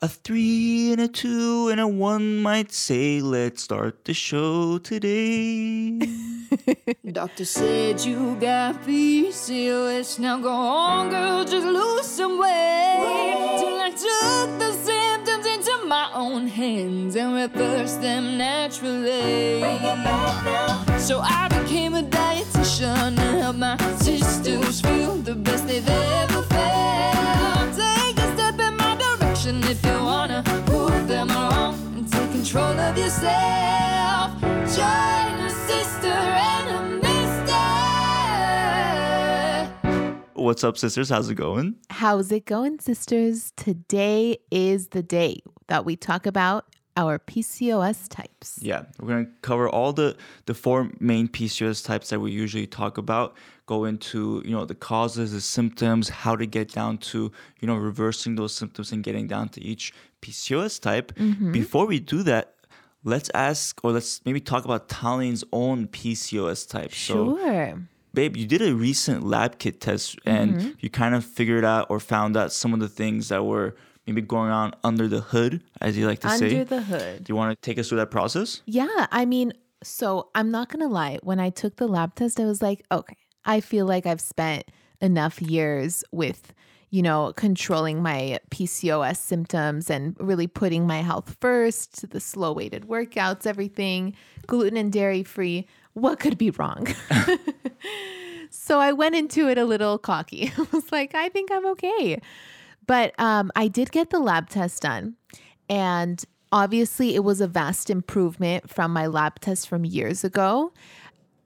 [0.00, 5.98] A three and a two and a one might say, let's start the show today.
[7.10, 10.20] Doctor said you got PCOS.
[10.20, 13.56] Now go on, girl, just lose some weight.
[13.58, 19.62] Till I took the symptoms into my own hands and reversed them naturally.
[21.00, 26.57] So I became a dietitian to help my sisters feel the best they've ever felt.
[29.48, 34.40] Direction if you wanna prove them wrong and take control of yourself.
[34.40, 37.62] Join a sister and a mister.
[40.34, 41.08] What's up, sisters?
[41.08, 41.76] How's it going?
[41.90, 43.52] How's it going, sisters?
[43.56, 46.64] Today is the day that we talk about
[46.96, 48.58] our PCOS types.
[48.60, 52.98] Yeah, we're gonna cover all the the four main PCOS types that we usually talk
[52.98, 53.36] about.
[53.74, 57.18] Go into you know the causes, the symptoms, how to get down to
[57.60, 59.84] you know reversing those symptoms and getting down to each
[60.22, 61.12] PCOS type.
[61.60, 62.44] Before we do that,
[63.04, 66.92] let's ask or let's maybe talk about Tallene's own PCOS type.
[66.92, 67.82] So, Sure.
[68.14, 70.70] babe, you did a recent lab kit test and Mm-hmm.
[70.80, 74.22] you kind of figured out or found out some of the things that were maybe
[74.22, 76.60] going on under the hood, as you like to Under say.
[76.60, 77.24] Under the hood.
[77.24, 78.62] Do you want to take us through that process?
[78.64, 81.18] Yeah, I mean, so I'm not going to lie.
[81.22, 83.16] When I took the lab test, I was like, okay,
[83.48, 84.64] I feel like I've spent
[85.00, 86.52] enough years with,
[86.90, 92.86] you know, controlling my PCOS symptoms and really putting my health first, the slow weighted
[92.86, 94.14] workouts, everything,
[94.46, 95.66] gluten and dairy free.
[95.94, 96.94] What could be wrong?
[98.50, 100.52] so I went into it a little cocky.
[100.58, 102.20] I was like, I think I'm okay.
[102.86, 105.16] But um, I did get the lab test done.
[105.70, 110.72] And obviously, it was a vast improvement from my lab test from years ago.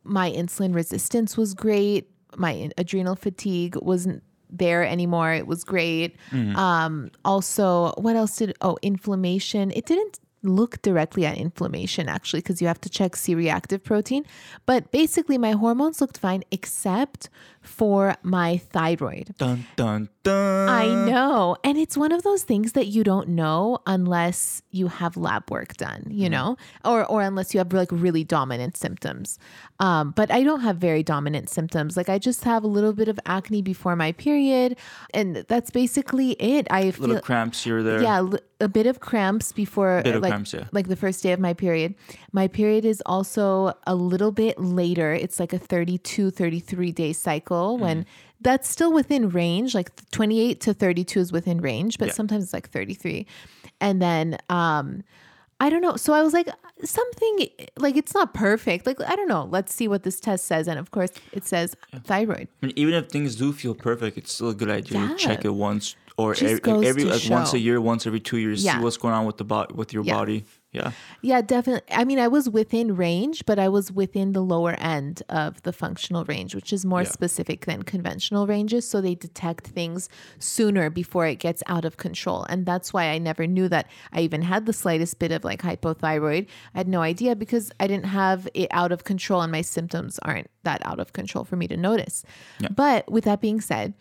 [0.05, 2.11] My insulin resistance was great.
[2.36, 5.33] My adrenal fatigue wasn't there anymore.
[5.33, 6.17] It was great.
[6.56, 9.70] Um, also, what else did, oh, inflammation.
[9.70, 14.25] It didn't look directly at inflammation actually, because you have to check C reactive protein.
[14.67, 17.30] But basically, my hormones looked fine except
[17.62, 19.34] for my thyroid.
[19.39, 20.68] Dun dun dun.
[20.68, 21.56] I know.
[21.64, 25.77] And it's one of those things that you don't know unless you have lab work
[25.77, 29.39] done, you know, or or unless you have like really dominant symptoms.
[29.80, 31.96] Um, but I don't have very dominant symptoms.
[31.96, 34.77] Like I just have a little bit of acne before my period,
[35.14, 36.67] and that's basically it.
[36.70, 38.02] I feel Little cramps here or there.
[38.02, 38.24] yeah,
[38.61, 40.64] a bit of cramps before Bit of like, cramps, yeah.
[40.70, 41.94] like the first day of my period.
[42.33, 45.12] My period is also a little bit later.
[45.12, 47.83] It's like a 32, 33 day cycle Mm-hmm.
[47.83, 48.07] when
[48.40, 49.74] that's still within range.
[49.74, 52.14] Like 28 to 32 is within range, but Yeah.
[52.14, 53.27] sometimes it's like 33.
[53.80, 55.05] And then um
[55.61, 55.95] I don't know.
[55.96, 56.48] So I was like
[56.85, 57.46] something
[57.79, 58.85] like it's not perfect.
[58.86, 59.45] Like I don't know.
[59.51, 62.48] Let's see what this test says and of course it says thyroid.
[62.62, 65.45] I mean, even if things do feel perfect, it's still a good idea to check
[65.45, 68.64] it once or every, goes every like once a year, once every two years.
[68.64, 68.77] Yeah.
[68.79, 70.14] See what's going on with the body, with your Yeah.
[70.14, 70.45] body.
[70.73, 70.93] Yeah.
[71.21, 71.95] Yeah, definitely.
[71.95, 75.73] I mean, I was within range, but I was within the lower end of the
[75.73, 77.11] functional range, which is more Yeah.
[77.11, 78.89] specific than conventional ranges.
[78.89, 82.45] So they detect things sooner before it gets out of control.
[82.49, 85.61] And that's why I never knew that I even had the slightest bit of like
[85.61, 86.47] hypothyroid.
[86.75, 90.19] I had no idea because I didn't have it out of control and my symptoms
[90.23, 92.25] aren't that out of control for me to notice.
[92.75, 93.93] But with that being said,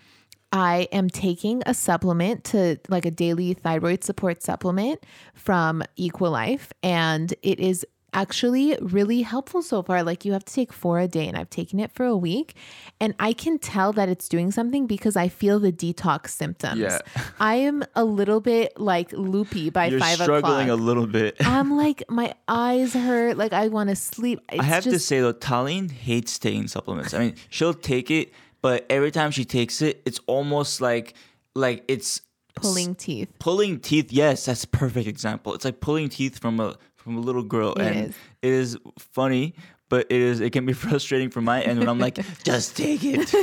[0.51, 7.33] I am taking a supplement to like a daily thyroid support supplement from Equilife, and
[7.41, 10.03] it is actually really helpful so far.
[10.03, 12.55] Like you have to take four a day, and I've taken it for a week,
[12.99, 16.81] and I can tell that it's doing something because I feel the detox symptoms.
[16.81, 16.99] Yeah.
[17.39, 20.79] I am a little bit like loopy by You're five struggling o'clock.
[20.79, 21.37] a little bit.
[21.41, 24.41] I'm like my eyes hurt, like I want to sleep.
[24.51, 27.13] It's I have to say though, Tallene hates taking supplements.
[27.13, 31.13] I mean, she'll take it, but every time she takes it, it's almost like
[31.55, 32.21] like it's
[32.55, 33.29] pulling teeth.
[33.39, 34.11] pulling teeth.
[34.11, 35.53] Yes, that's a perfect example.
[35.53, 38.15] It's like pulling teeth from a from a little girl, It and is.
[38.41, 39.55] it is funny,
[39.89, 43.01] but it is it can be frustrating from my end when I'm like, just take
[43.03, 43.33] it.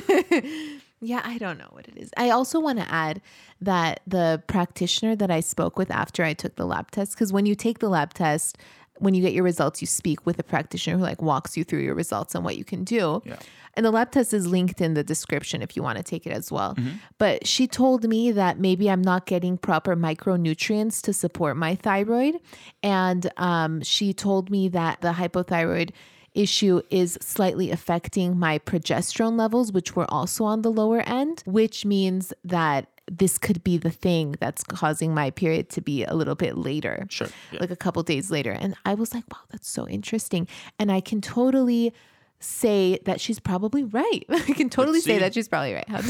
[1.01, 2.11] Yeah, I don't know what it is.
[2.17, 3.21] I also want to add
[3.61, 7.47] that the practitioner that I spoke with after I took the lab test, because when
[7.47, 8.59] you take the lab test,
[9.01, 11.81] when you get your results, you speak with a practitioner who like walks you through
[11.81, 13.23] your results and what you can do.
[13.25, 13.37] Yeah.
[13.75, 16.33] And the lab test is linked in the description if you want to take it
[16.33, 16.77] as well.
[17.19, 22.41] But she told me that maybe I'm not getting proper micronutrients to support my thyroid.
[22.83, 25.91] And um, she told me that the hypothyroid
[26.35, 31.85] issue is slightly affecting my progesterone levels, which were also on the lower end, which
[31.85, 36.35] means that this could be the thing that's causing my period to be a little
[36.35, 37.07] bit later.
[37.09, 37.61] Sure, yeah.
[37.61, 38.53] Like a couple days later.
[38.53, 40.47] And I was like, wow, that's so interesting.
[40.79, 41.93] And I can totally
[42.41, 44.25] say that she's probably right.
[44.29, 45.89] I can totally say that she's probably right.
[45.89, 46.01] How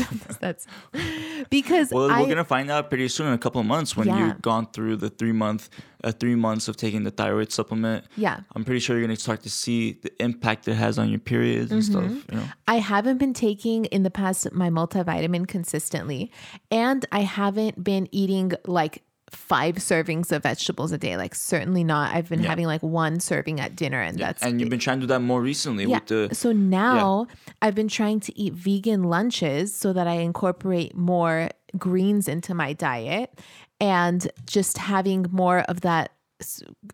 [0.40, 0.66] that's
[1.50, 4.08] because Well, I, we're gonna find out pretty soon in a couple of months when
[4.08, 4.26] Yeah.
[4.28, 5.70] you've gone through the three month,
[6.04, 8.04] uh, three months of taking the thyroid supplement.
[8.16, 8.40] Yeah.
[8.54, 11.72] I'm pretty sure you're gonna start to see the impact it has on your periods
[11.72, 11.92] and Mm-hmm.
[12.18, 12.24] stuff.
[12.30, 16.30] You know, I haven't been taking in the past my multivitamin consistently,
[16.70, 21.16] and I haven't been eating like five servings of vegetables a day.
[21.16, 22.14] Like certainly not.
[22.14, 22.48] I've been Yeah.
[22.50, 25.20] having like one serving at dinner, and that's and you've been trying to do that
[25.20, 25.98] more recently yeah.
[25.98, 26.34] with the.
[26.34, 27.26] so now
[27.62, 32.72] I've been trying to eat vegan lunches so that I incorporate more greens into my
[32.72, 33.38] diet
[33.80, 36.12] and just having more of that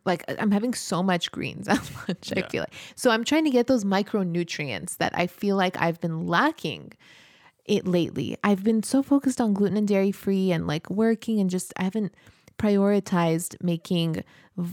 [0.06, 1.78] like I'm having so much greens at
[2.08, 2.72] lunch, I feel like.
[2.96, 6.92] So I'm trying to get those micronutrients that I feel like I've been lacking
[7.64, 8.36] it lately.
[8.44, 11.84] I've been so focused on gluten and dairy free and like working and just I
[11.84, 12.12] haven't
[12.58, 14.22] prioritized making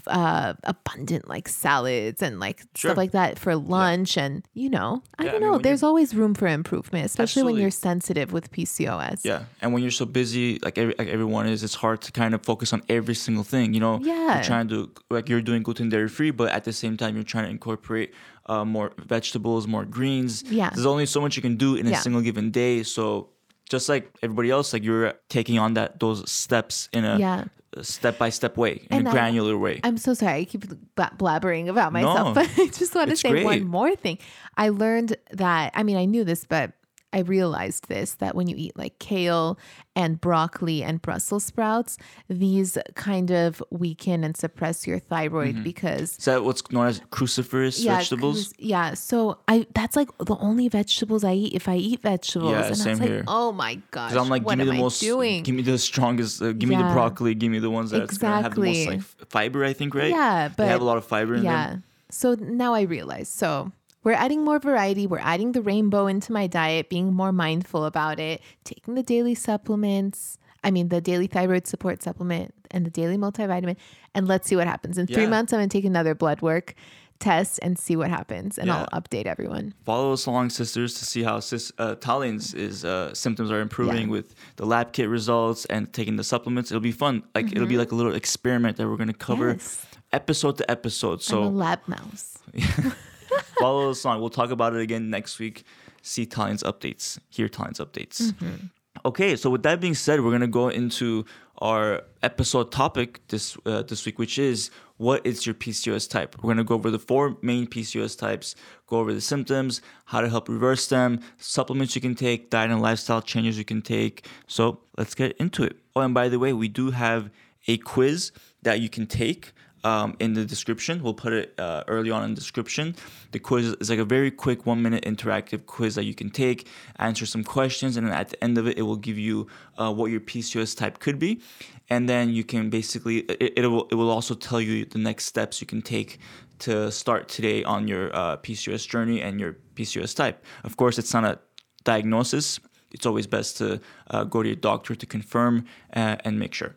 [0.05, 2.89] uh abundant like salads and like Sure.
[2.91, 6.13] stuff like that for lunch and you know I Yeah, don't mean, know there's always
[6.13, 9.21] room for improvement especially when you're sensitive with PCOS.
[9.25, 12.35] Yeah, and when you're so busy, like, every, like everyone is, it's hard to kind
[12.35, 13.73] of focus on every single thing.
[13.73, 14.35] You know, Yeah.
[14.35, 17.23] you're trying to like you're doing gluten dairy free, but at the same time you're
[17.23, 18.13] trying to incorporate
[18.47, 20.43] uh, more vegetables, more greens.
[20.47, 20.69] Yeah.
[20.73, 21.99] there's only so much you can do in a Yeah.
[21.99, 22.83] single given day.
[22.83, 23.29] So
[23.69, 27.45] just like everybody else, like you're taking on that those steps in a Yeah.
[27.81, 29.79] step by step way, in And a I- granular way.
[29.83, 30.41] I'm so sorry.
[30.41, 30.65] I keep
[30.97, 33.45] blabbering about myself, No, but I just want to say great.
[33.45, 34.17] one more thing.
[34.57, 36.73] I learned that, I mean, I knew this, but
[37.13, 39.59] I realized this that when you eat like kale
[39.95, 41.97] and broccoli and Brussels sprouts,
[42.29, 45.63] these kind of weaken and suppress your thyroid Mm-hmm.
[45.63, 48.35] because Is that what's known as cruciferous yeah, vegetables?
[48.35, 52.51] cruise- Yeah, so I that's like the only vegetables I eat if I eat vegetables,
[52.51, 53.23] Yeah, and same I was like, here.
[53.27, 55.43] oh my gosh, Because I'm like, what give me the I most, doing?
[55.43, 58.41] give me the strongest, uh, give me the broccoli, give me the ones that gonna
[58.43, 59.65] have the most like fiber.
[59.65, 60.09] I think, right?
[60.11, 61.67] Yeah, they have a lot of fiber in yeah.
[61.71, 61.83] them.
[62.09, 63.29] So now I realize.
[63.29, 63.71] So
[64.03, 65.05] we're adding more variety.
[65.07, 69.35] We're adding the rainbow into my diet, being more mindful about it, taking the daily
[69.35, 70.37] supplements.
[70.63, 73.77] I mean, the daily thyroid support supplement and the daily multivitamin.
[74.13, 74.97] And let's see what happens.
[74.97, 75.29] In three Yeah.
[75.29, 76.75] months, I'm going to take another blood work
[77.19, 78.57] test and see what happens.
[78.57, 78.85] And Yeah.
[78.91, 79.73] I'll update everyone.
[79.85, 84.07] Follow us along, sisters, to see how sis, uh, Tallene's is uh, symptoms are improving
[84.07, 84.11] Yeah.
[84.13, 86.71] with the lab kit results and taking the supplements.
[86.71, 87.23] It'll be fun.
[87.35, 89.59] Like it'll be like a little experiment that we're gonna cover Mm-hmm.
[89.59, 89.85] Yes.
[90.13, 91.13] episode to episode.
[91.13, 92.37] I'm a So lab mouse.
[93.59, 94.19] follow us on.
[94.19, 95.63] We'll talk about it again next week.
[96.01, 97.19] See Tallene's updates.
[97.29, 98.21] Hear Tallene's updates.
[98.21, 98.67] Mm-hmm.
[99.05, 101.25] Okay, so with that being said, we're gonna go into
[101.59, 106.35] our episode topic this uh, this week, which is what is your PCOS type.
[106.41, 108.55] We're gonna go over the four main PCOS types,
[108.87, 112.81] go over the symptoms, how to help reverse them, supplements you can take, diet and
[112.81, 114.27] lifestyle changes you can take.
[114.47, 115.77] So let's get into it.
[115.95, 117.31] Oh, and by the way, we do have
[117.67, 118.31] a quiz
[118.61, 121.01] that you can take um, in the description.
[121.03, 122.95] We'll put it uh, early on in the description.
[123.31, 126.67] The quiz is like a very quick one minute interactive quiz that you can take,
[126.97, 129.47] answer some questions, and then at the end of it, it will give you
[129.77, 131.41] uh, what your PCOS type could be.
[131.89, 135.25] And then you can basically, it, it, will, it will also tell you the next
[135.25, 136.19] steps you can take
[136.59, 140.43] to start today on your uh, PCOS journey and your PCOS type.
[140.63, 141.39] Of course, it's not a
[141.83, 142.59] diagnosis.
[142.91, 143.79] It's always best to
[144.09, 146.75] uh, go to your doctor to confirm uh, and make sure.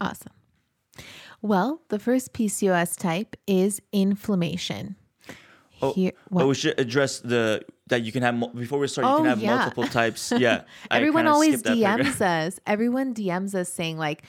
[0.00, 0.32] Awesome.
[1.42, 4.96] Well, the first PCOS type is inflammation.
[5.82, 9.06] Oh, Here- but we should address the that you can have before we start.
[9.06, 9.56] You Oh, can have yeah.
[9.56, 10.32] multiple types.
[10.38, 12.16] Yeah, Everyone always skipped that paragraph.
[12.18, 12.60] DMs us.
[12.66, 14.22] Everyone DMs us saying like,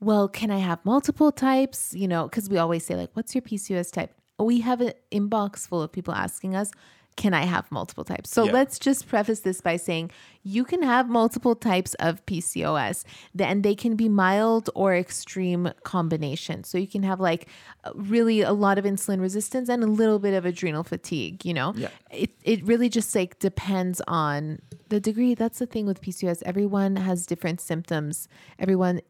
[0.00, 3.42] "Well, can I have multiple types?" You know, because we always say like, "What's your
[3.42, 6.70] PCOS type?" We have an inbox full of people asking us,
[7.16, 8.52] "Can I have multiple types?" So Yeah.
[8.52, 10.10] let's just preface this by saying
[10.42, 13.04] you can have multiple types of PCOS,
[13.38, 16.68] and they can be mild or extreme combinations.
[16.68, 17.46] So you can have like
[17.94, 21.44] really a lot of insulin resistance and a little bit of adrenal fatigue.
[21.44, 21.88] You know, Yeah.
[22.10, 25.34] it it really just like depends on the degree.
[25.34, 26.42] That's the thing with PCOS.
[26.44, 28.28] Everyone has different symptoms.
[28.58, 29.00] Everyone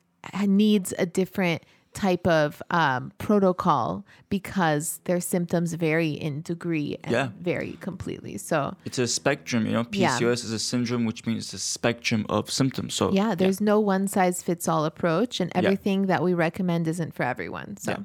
[0.47, 1.62] needs a different
[1.95, 7.29] type of um, protocol because their symptoms vary in degree and Yeah.
[7.41, 8.39] vary completely.
[8.39, 9.87] So It's a spectrum, you know.
[9.93, 10.19] Yeah.
[10.19, 12.95] PCOS is a syndrome, which means it's a spectrum of symptoms.
[12.95, 17.15] So yeah, there's no one size fits all approach, and everything that we recommend isn't
[17.15, 17.77] for everyone.
[17.77, 17.93] So.
[17.93, 17.99] Yeah.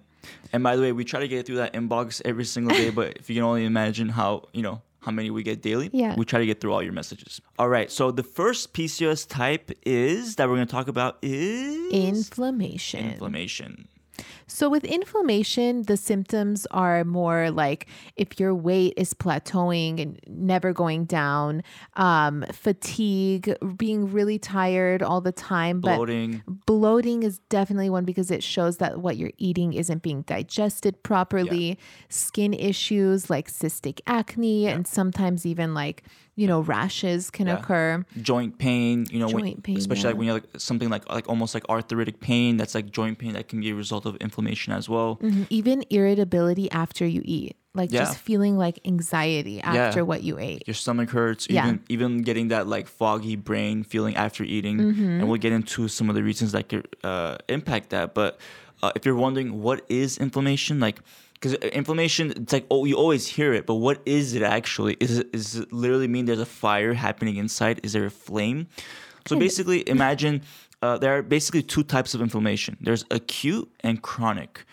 [0.51, 3.17] And by the way, we try to get through that inbox every single day, but
[3.17, 6.15] if you can only imagine how, you know, how many we get daily, Yeah.
[6.15, 7.39] we try to get through all your messages.
[7.59, 7.89] All right.
[7.91, 13.11] So the first PCOS type is that we're going to talk about is Inflammation.
[13.11, 13.87] inflammation.
[14.47, 20.71] So, with inflammation, the symptoms are more like if your weight is plateauing and never
[20.71, 21.63] going down,
[21.97, 25.81] um, fatigue, being really tired all the time.
[25.81, 26.43] Bloating.
[26.47, 31.03] But bloating is definitely one because it shows that what you're eating isn't being digested
[31.03, 31.77] properly.
[32.07, 36.03] Skin issues like cystic acne, and sometimes even like,
[36.35, 37.57] you know, rashes can Yeah.
[37.59, 38.05] occur.
[38.21, 40.07] joint pain, you know, when, pain, especially yeah.
[40.09, 43.33] like when you're like something like like almost like arthritic pain, that's like joint pain
[43.33, 45.17] that can be a result of inflammation as well.
[45.21, 45.45] Mhm.
[45.49, 48.01] Even irritability after you eat, like Yeah.
[48.05, 50.03] just feeling like anxiety after Yeah.
[50.03, 50.63] what you ate.
[50.67, 51.63] Your stomach hurts, Yeah.
[51.65, 55.09] even even getting that like foggy brain feeling after eating, Mm-hmm.
[55.19, 58.13] and we'll get into some of the reasons that could uh, impact that.
[58.13, 58.39] But
[58.83, 60.99] uh, if you're wondering what is inflammation, like
[61.33, 64.97] because inflammation, it's like oh you always hear it, but what is it actually?
[64.99, 67.79] Is it is it literally mean there's a fire happening inside?
[67.83, 68.67] Is there a flame?
[69.27, 70.41] So basically, imagine
[70.81, 72.77] uh, there are basically two types of inflammation.
[72.81, 74.65] There's acute and chronic.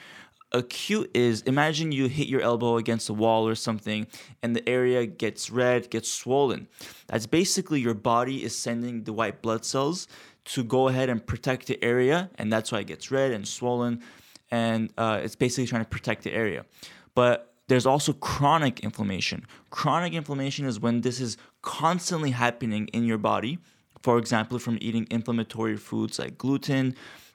[0.53, 4.07] Acute is imagine you hit your elbow against a wall or something
[4.43, 6.69] and the area gets red, gets swollen.
[7.09, 10.07] That's basically your body is sending the white blood cells
[10.45, 14.03] to go ahead and protect the area, and that's why it gets red and swollen.
[14.51, 16.67] And uh, it's basically trying to protect the area.
[17.15, 19.47] But there's also chronic inflammation.
[19.71, 23.59] Chronic inflammation is when this is constantly happening in your body
[24.05, 26.85] for example, from eating inflammatory foods like gluten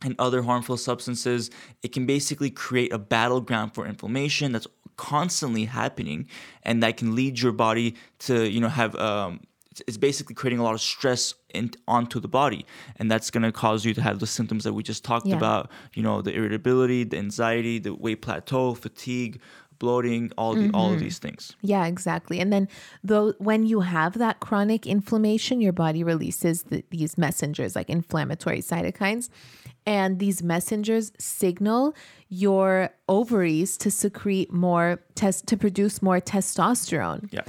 [0.05, 1.41] and other harmful substances,
[1.85, 6.19] it can basically create a battleground for inflammation that's constantly happening,
[6.67, 7.95] and that can lead your body
[8.27, 9.31] to, you know, have um,
[9.81, 11.23] it's- basically creating a lot of stress
[11.57, 12.61] in, onto the body,
[12.97, 15.37] and that's going to cause you to have the symptoms that we just talked Yeah.
[15.41, 15.71] about.
[15.97, 19.39] You know, the irritability, the anxiety, the weight plateau, fatigue,
[19.79, 21.03] bloating, all the, all of mm-hmm.
[21.03, 21.55] these things.
[21.61, 22.39] Yeah, exactly.
[22.39, 22.67] And then
[23.03, 28.59] though when you have that chronic inflammation, your body releases the, these messengers like inflammatory
[28.59, 29.29] cytokines.
[29.85, 31.95] And these messengers signal
[32.27, 37.27] your ovaries to secrete more test to produce more testosterone.
[37.31, 37.41] Yeah.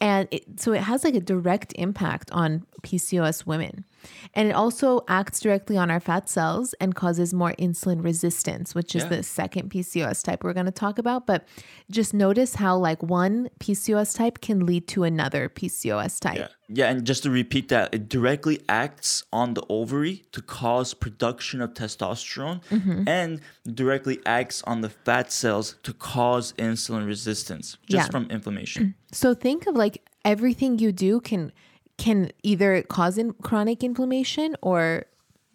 [0.00, 3.84] And it, so it has like a direct impact on PCOS women.
[4.34, 8.94] And it also acts directly on our fat cells and causes more insulin resistance, which
[8.94, 9.08] is Yeah.
[9.08, 11.26] the second PCOS type we're going to talk about.
[11.26, 11.46] But
[11.90, 16.36] just notice how, like, one PCOS type can lead to another PCOS type.
[16.38, 16.48] Yeah.
[16.70, 21.62] Yeah, and just to repeat that, it directly acts on the ovary to cause production
[21.62, 23.08] of testosterone Mm-hmm.
[23.08, 23.40] and
[23.72, 28.10] directly acts on the fat cells to cause insulin resistance just Yeah.
[28.10, 28.94] from inflammation.
[29.12, 31.52] So think of like everything you do can
[31.98, 35.04] can either cause in chronic inflammation or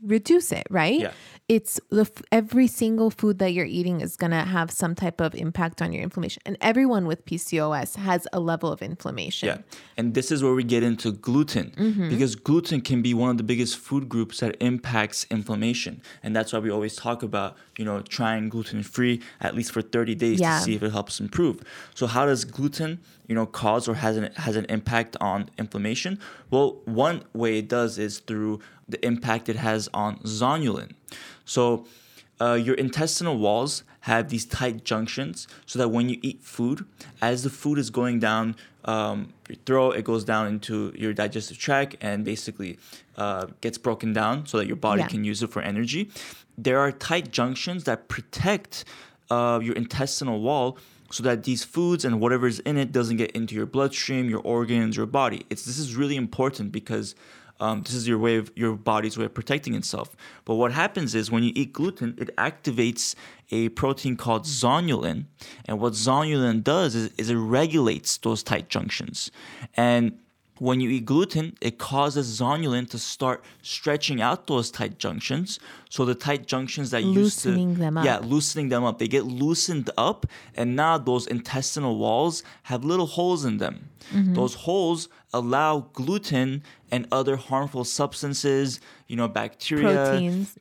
[0.03, 0.99] reduce it, right?
[0.99, 1.11] Yeah.
[1.49, 5.19] It's the f- every single food that you're eating is going to have some type
[5.19, 6.41] of impact on your inflammation.
[6.45, 9.47] And everyone with PCOS has a level of inflammation.
[9.47, 9.57] Yeah.
[9.97, 12.07] And this is where we get into gluten Mm-hmm.
[12.09, 16.01] because gluten can be one of the biggest food groups that impacts inflammation.
[16.23, 19.81] And that's why we always talk about, you know, trying gluten free at least for
[19.81, 20.59] 30 days Yeah.
[20.59, 21.61] to see if it helps improve.
[21.93, 26.19] So how does gluten, you know, cause or has an has an impact on inflammation?
[26.51, 30.91] Well, one way it does is through the impact it has on zonulin.
[31.45, 31.85] So
[32.41, 36.85] uh, your intestinal walls have these tight junctions so that when you eat food,
[37.21, 41.57] as the food is going down um, your throat, it goes down into your digestive
[41.57, 42.77] tract and basically
[43.17, 45.07] uh, gets broken down so that your body Yeah.
[45.07, 46.09] can use it for energy.
[46.57, 48.83] There are tight junctions that protect
[49.29, 50.77] uh, your intestinal wall
[51.09, 54.41] so that these foods and whatever is in it doesn't get into your bloodstream, your
[54.41, 55.45] organs, your body.
[55.49, 57.15] It's this is really important because
[57.59, 60.15] um, this is your way of your body's way of protecting itself.
[60.45, 63.15] But what happens is when you eat gluten, it activates
[63.51, 65.25] a protein called zonulin,
[65.65, 69.31] and what zonulin does is, is it regulates those tight junctions,
[69.75, 70.17] and
[70.59, 75.59] when you eat gluten, it causes zonulin to start stretching out those tight junctions.
[75.89, 78.99] So the tight junctions that used to Loosening them yeah, loosening them up.
[78.99, 83.89] They get loosened up, and now those intestinal walls have little holes in them.
[84.13, 84.35] Mm-hmm.
[84.35, 90.05] Those holes allow gluten and other harmful substances, you know, bacteria,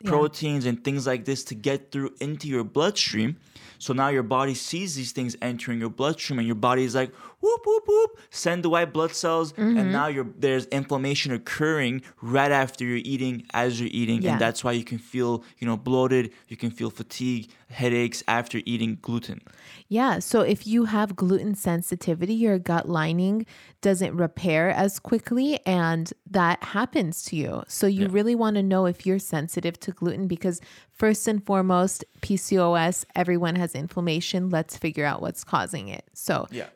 [0.04, 0.70] Proteins, yeah.
[0.70, 3.36] and things like this to get through into your bloodstream.
[3.78, 7.12] So now your body sees these things entering your bloodstream, and your body is like,
[7.42, 9.76] whoop, whoop, whoop, send the white blood cells, Mm-hmm.
[9.78, 14.32] and now you're, there's inflammation occurring right after you're eating, as you're eating, Yeah.
[14.32, 18.60] and that's why you can feel, you know, bloated, you can feel fatigue, headaches after
[18.66, 19.40] eating gluten.
[19.88, 20.18] Yeah.
[20.20, 23.44] So if you have gluten sensitivity, your gut lining
[23.80, 27.62] doesn't repair as quickly, and that happens to you.
[27.68, 30.60] So you really want to know if you're sensitive to gluten because,
[30.92, 34.50] first and foremost, PCOS, everyone has inflammation.
[34.50, 36.04] Let's figure out what's causing it.
[36.14, 36.66] So, Yeah.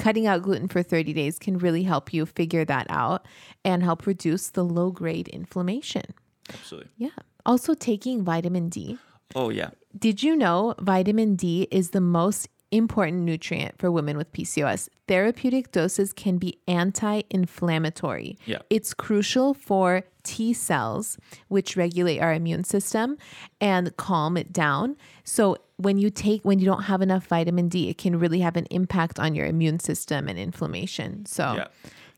[0.00, 3.26] Cutting out gluten for 30 days can really help you figure that out
[3.64, 6.02] and help reduce the low grade inflammation.
[6.48, 6.90] Absolutely.
[6.96, 7.10] Yeah.
[7.46, 8.98] Also, taking vitamin D.
[9.34, 9.70] Oh yeah.
[9.96, 14.88] Did you know vitamin D is the most important nutrient for women with PCOS?
[15.08, 18.38] Therapeutic doses can be anti inflammatory.
[18.46, 18.58] Yeah.
[18.70, 23.16] It's crucial for T cells, which regulate our immune system
[23.60, 24.96] and calm it down.
[25.24, 28.56] So, when you take, when you don't have enough vitamin D, it can really have
[28.56, 31.26] an impact on your immune system and inflammation.
[31.26, 31.66] So, Yeah.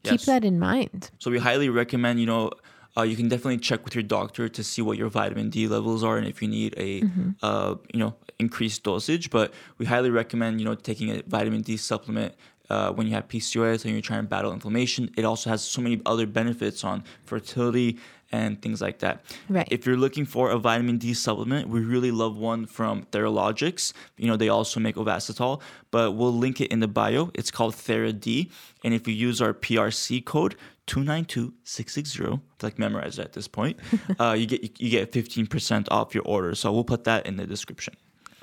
[0.03, 0.27] keep Yes.
[0.27, 1.11] that in mind.
[1.19, 2.51] So we highly recommend, you know,
[2.97, 6.03] uh, you can definitely check with your doctor to see what your vitamin D levels
[6.05, 7.03] are and if you need a,
[7.43, 9.31] uh, you know, increased dosage.
[9.31, 12.35] But we highly recommend, you know, taking a vitamin D supplement
[12.69, 15.11] uh, when you have PCOS and you're trying to battle inflammation.
[15.17, 17.99] It also has so many other benefits on fertility
[18.33, 19.25] and things like that.
[19.49, 19.69] Right.
[19.71, 23.93] If you're looking for a vitamin D supplement, we really love one from Theralogics.
[24.17, 25.61] You know, they also make Ovasitol,
[25.91, 27.31] but we'll link it in the bio.
[27.35, 28.51] It's called TheraD.
[28.83, 33.79] And if you use our PRC code 292660, like memorize it at this point,
[34.19, 36.55] uh, you get you get 15% off your order.
[36.55, 37.95] So we'll put that in the description.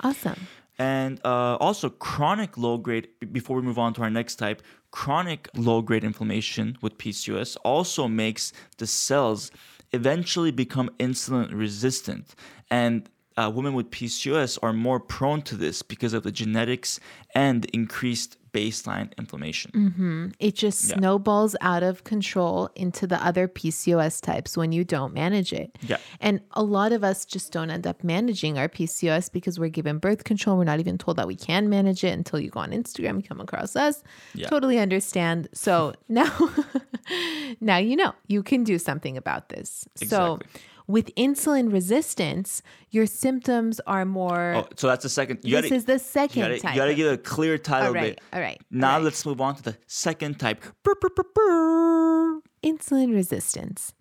[0.02, 0.46] Awesome.
[0.78, 5.48] And uh, also, chronic low grade, before we move on to our next type, chronic
[5.54, 9.50] low grade inflammation with PCOS also makes the cells
[9.92, 12.34] eventually become insulin resistant.
[12.70, 17.00] And uh, women with PCOS are more prone to this because of the genetics
[17.34, 19.70] and increased baseline inflammation.
[19.72, 20.28] Mm-hmm.
[20.38, 20.96] It just Yeah.
[20.96, 25.76] snowballs out of control into the other PCOS types when you don't manage it.
[25.82, 25.98] Yeah.
[26.20, 29.98] And a lot of us just don't end up managing our PCOS because we're given
[29.98, 30.56] birth control.
[30.56, 33.28] We're not even told that we can manage it until you go on Instagram and
[33.28, 34.02] come across us.
[34.34, 34.48] Yeah.
[34.48, 35.48] Totally understand.
[35.52, 36.30] So now
[37.60, 39.86] now you know you can do something about this.
[39.96, 40.60] So Exactly.
[40.90, 45.40] With insulin resistance, your symptoms are more Oh, so that's the second.
[45.42, 46.74] You this gotta, is the you second gotta, type.
[46.74, 47.88] you gotta give it a clear title.
[47.88, 48.60] all right, all right.
[48.70, 49.04] Now right.
[49.04, 50.62] let's move on to the second type.
[52.62, 53.94] Insulin resistance.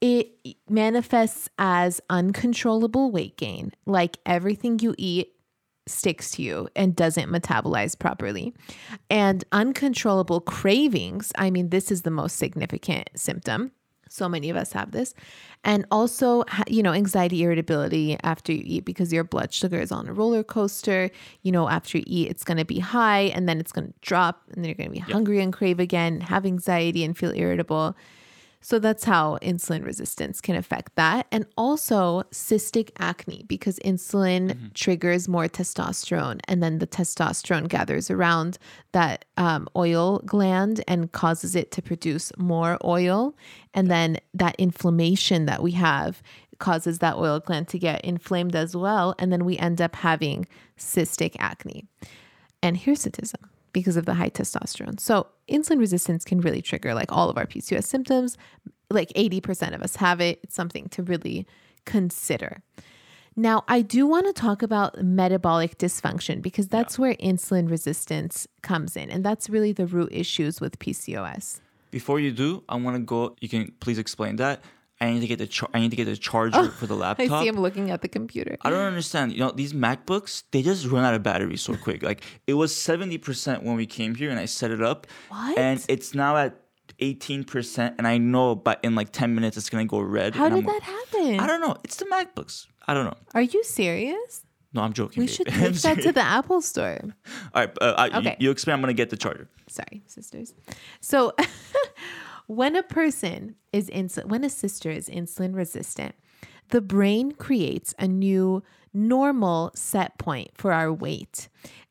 [0.00, 0.30] It
[0.68, 5.32] manifests as uncontrollable weight gain, like everything you eat
[5.86, 8.54] sticks to you and doesn't metabolize properly.
[9.10, 13.72] And uncontrollable cravings, I mean, this is the most significant symptom.
[14.10, 15.14] So many of us have this.
[15.62, 20.08] And also, you know, anxiety, irritability after you eat because your blood sugar is on
[20.08, 21.10] a roller coaster.
[21.42, 23.94] You know, after you eat, it's going to be high and then it's going to
[24.00, 27.32] drop and then you're going to be hungry and crave again, have anxiety and feel
[27.34, 27.96] irritable.
[28.60, 31.26] So that's how insulin resistance can affect that.
[31.32, 38.58] And also cystic acne because insulin triggers more testosterone and then the testosterone gathers around
[38.92, 43.34] that um, oil gland and causes it to produce more oil.
[43.72, 46.22] And then that inflammation that we have
[46.58, 49.14] causes that oil gland to get inflamed as well.
[49.18, 50.46] And then we end up having
[50.76, 51.86] cystic acne
[52.62, 54.98] and hirsutism because of the high testosterone.
[55.00, 58.36] So, insulin resistance can really trigger like all of our PCOS symptoms.
[58.90, 60.40] Like 80% of us have it.
[60.42, 61.46] It's something to really
[61.84, 62.62] consider.
[63.36, 68.96] Now, I do want to talk about metabolic dysfunction because that's where insulin resistance comes
[68.96, 69.08] in.
[69.08, 71.60] And that's really the root issues with PCOS.
[71.90, 73.36] Before you do, I want to go.
[73.40, 74.62] You can please explain that.
[75.00, 77.30] I need to get the char- I need to get the charger for the laptop.
[77.30, 78.56] I see him looking at the computer.
[78.62, 79.32] I don't understand.
[79.32, 82.02] You know, these MacBooks, they just run out of battery so quick.
[82.02, 85.06] Like it was 70% when we came here and I set it up.
[85.28, 85.56] What?
[85.56, 86.60] And it's now at
[87.00, 90.34] 18% and I know but in like 10 minutes it's going to go red.
[90.34, 91.40] How did that happen?
[91.40, 91.76] I don't know.
[91.84, 92.66] It's the MacBooks.
[92.86, 93.16] I don't know.
[93.34, 94.44] Are you serious?
[94.72, 95.22] No, I'm joking.
[95.22, 95.34] We babe.
[95.34, 96.98] should take that to the Apple store.
[97.54, 98.36] All right, uh, I, you- Okay.
[98.38, 98.74] you, explain.
[98.74, 99.48] I'm going to get the charger.
[99.68, 100.54] sorry sisters
[101.00, 101.32] so
[102.50, 106.16] when a person is insulin when a sister is insulin resistant
[106.70, 111.48] the brain creates a new normal set point for our weight.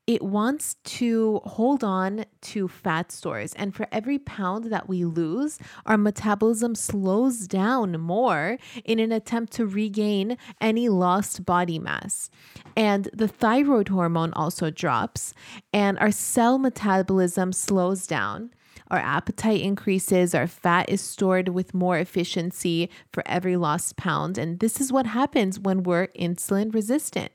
[0.08, 5.60] It wants to hold on to fat stores and for every pound that we lose
[5.86, 12.32] our metabolism slows down more in an attempt to regain any lost body mass.
[12.76, 15.34] And the thyroid hormone also drops
[15.72, 18.50] and our cell metabolism slows down
[18.92, 24.38] our appetite increases, our fat is stored with more efficiency for every lost pound.
[24.38, 27.32] And this is what happens when we're insulin resistant.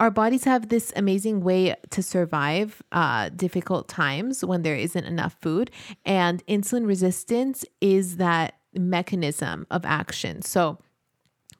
[0.00, 5.36] Our bodies have this amazing way to survive uh, difficult times when there isn't enough
[5.40, 5.70] food.
[6.06, 10.42] And insulin resistance is that mechanism of action.
[10.42, 10.78] So,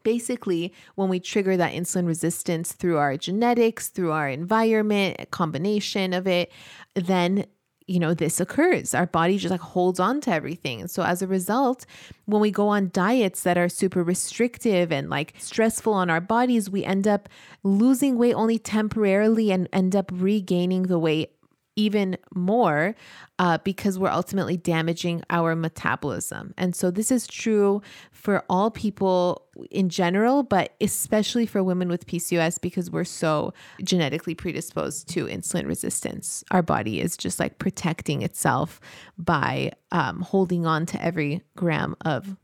[0.02, 6.14] basically when we trigger that insulin resistance through our genetics through our environment a combination
[6.14, 6.50] of it
[6.94, 7.44] then
[7.90, 8.94] you know this occurs.
[8.94, 10.86] Our body just like holds on to everything.
[10.86, 11.86] So as a result
[12.26, 16.70] when we go on diets that are super restrictive and like stressful on our bodies
[16.70, 17.28] we end up
[17.64, 21.32] losing weight only temporarily and end up regaining the weight
[21.76, 22.94] even more
[23.38, 26.52] uh, because we're ultimately damaging our metabolism.
[26.58, 27.80] And so this is true
[28.12, 34.34] for all people in general, but especially for women with PCOS because we're so genetically
[34.34, 36.44] predisposed to insulin resistance.
[36.50, 38.80] Our body is just like protecting itself
[39.16, 42.36] by um, holding on to every gram of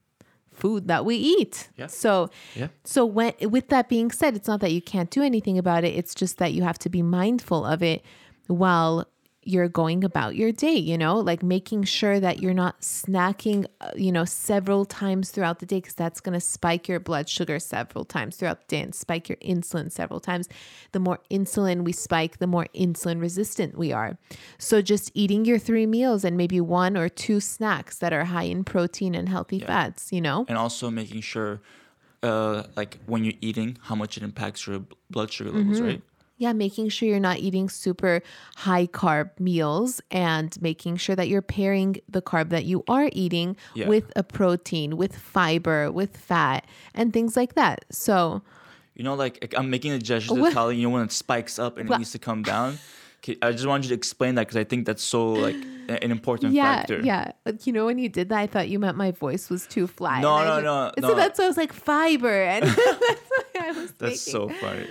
[0.52, 1.68] food that we eat.
[1.76, 1.86] Yeah.
[1.88, 2.68] So Yeah.
[2.84, 5.94] so when with that being said, it's not that you can't do anything about it.
[5.94, 8.02] It's just that you have to be mindful of it
[8.46, 9.06] while
[9.46, 13.90] you're going about your day, you know, like making sure that you're not snacking, uh,
[13.96, 17.58] you know, several times throughout the day because that's going to spike your blood sugar
[17.58, 20.48] several times throughout the day and spike your insulin several times.
[20.92, 24.18] The more insulin we spike, the more insulin resistant we are.
[24.58, 28.44] So just eating your three meals and maybe one or two snacks that are high
[28.44, 30.44] in protein and healthy fats, you know?
[30.48, 31.60] and also making sure
[32.22, 34.80] uh like when you're eating how much it impacts your
[35.10, 35.86] blood sugar levels Mm-hmm.
[35.86, 36.02] right
[36.38, 38.22] Yeah, making sure you're not eating super
[38.56, 43.56] high carb meals and making sure that you're pairing the carb that you are eating
[43.74, 43.88] Yeah.
[43.88, 47.84] with a protein, with fiber, with fat, and things like that.
[47.90, 48.42] So,
[48.94, 50.52] you know like i'm making a gesture to What?
[50.54, 52.78] tell you know when it spikes up and it needs to come down
[53.42, 55.54] i just wanted you to explain that because i think that's so like
[55.88, 57.32] an important yeah, factor yeah.
[57.44, 59.86] Like, you know, when you did that, I thought you meant my voice was too
[59.86, 60.22] flat.
[60.22, 61.14] No, no, was- no, So no.
[61.14, 64.32] that's why I was like fiber, and that's why I was that's thinking.
[64.32, 64.86] so funny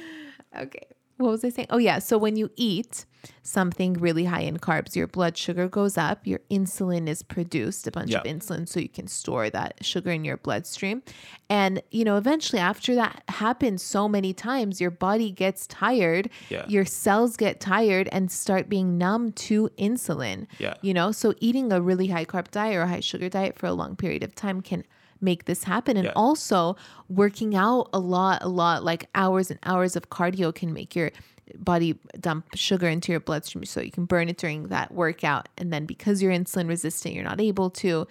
[0.55, 0.85] Okay.
[1.17, 1.67] What was I saying?
[1.69, 1.99] Oh, yeah.
[1.99, 3.05] So when you eat
[3.41, 7.91] something really high in carbs, your blood sugar goes up, your insulin is produced, a
[7.91, 11.01] bunch of insulin, so you can store that sugar in your bloodstream.
[11.49, 16.65] And, you know, eventually after that happens so many times, your body gets tired, Yeah.
[16.67, 20.47] your cells get tired and start being numb to insulin.
[20.59, 20.75] Yeah.
[20.81, 23.65] You know, so eating a really high carb diet or a high sugar diet for
[23.67, 24.83] a long period of time can
[25.25, 25.97] make this happen.
[25.97, 26.13] And Yeah.
[26.15, 26.77] also
[27.09, 31.11] working out a lot, a lot, like hours and hours of cardio can make your
[31.57, 35.49] body dump sugar into your bloodstream so you can burn it during that workout.
[35.57, 38.07] And then because you're insulin resistant, you're not able to.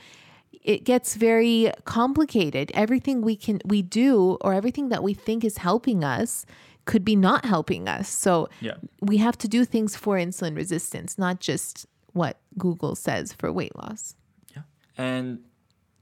[0.62, 2.70] It gets very complicated.
[2.74, 6.46] Everything we can we do or everything that we think is helping us
[6.86, 8.08] could be not helping us.
[8.08, 8.74] So Yeah.
[9.00, 13.74] we have to do things for insulin resistance, not just what Google says for weight
[13.76, 14.14] loss.
[14.54, 14.62] Yeah.
[14.96, 15.40] And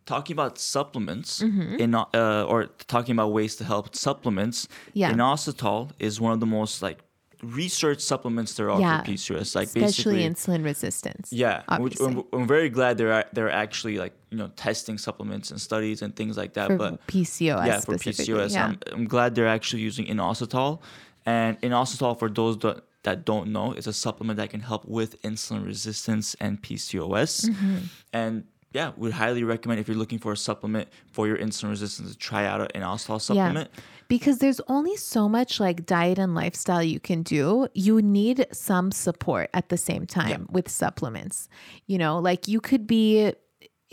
[0.06, 5.12] talking about supplements in uh, or talking about ways to help supplements Yeah.
[5.12, 6.98] inositol is one of the most like
[7.42, 9.02] research supplements there are Yeah.
[9.02, 11.32] for PCOS like Especially insulin resistance.
[11.32, 11.62] yeah.
[11.68, 16.14] I'm, I'm very glad they're they're actually like you know testing supplements and studies and
[16.14, 17.94] things like that for but PCOS yeah for.
[17.96, 18.66] PCOS Yeah.
[18.66, 20.80] I'm, I'm glad they're actually using inositol
[21.26, 25.20] and inositol for those that that don't know is a supplement that can help with
[25.22, 27.78] insulin resistance and PCOS Mm-hmm.
[28.12, 32.10] and yeah would highly recommend if you're looking for a supplement for your insulin resistance
[32.12, 33.80] to try out an inositol supplement Yeah.
[34.08, 37.68] Because there's only so much like diet and lifestyle you can do.
[37.72, 41.48] You need some support at the same time with supplements.
[41.86, 43.32] You know, like you could be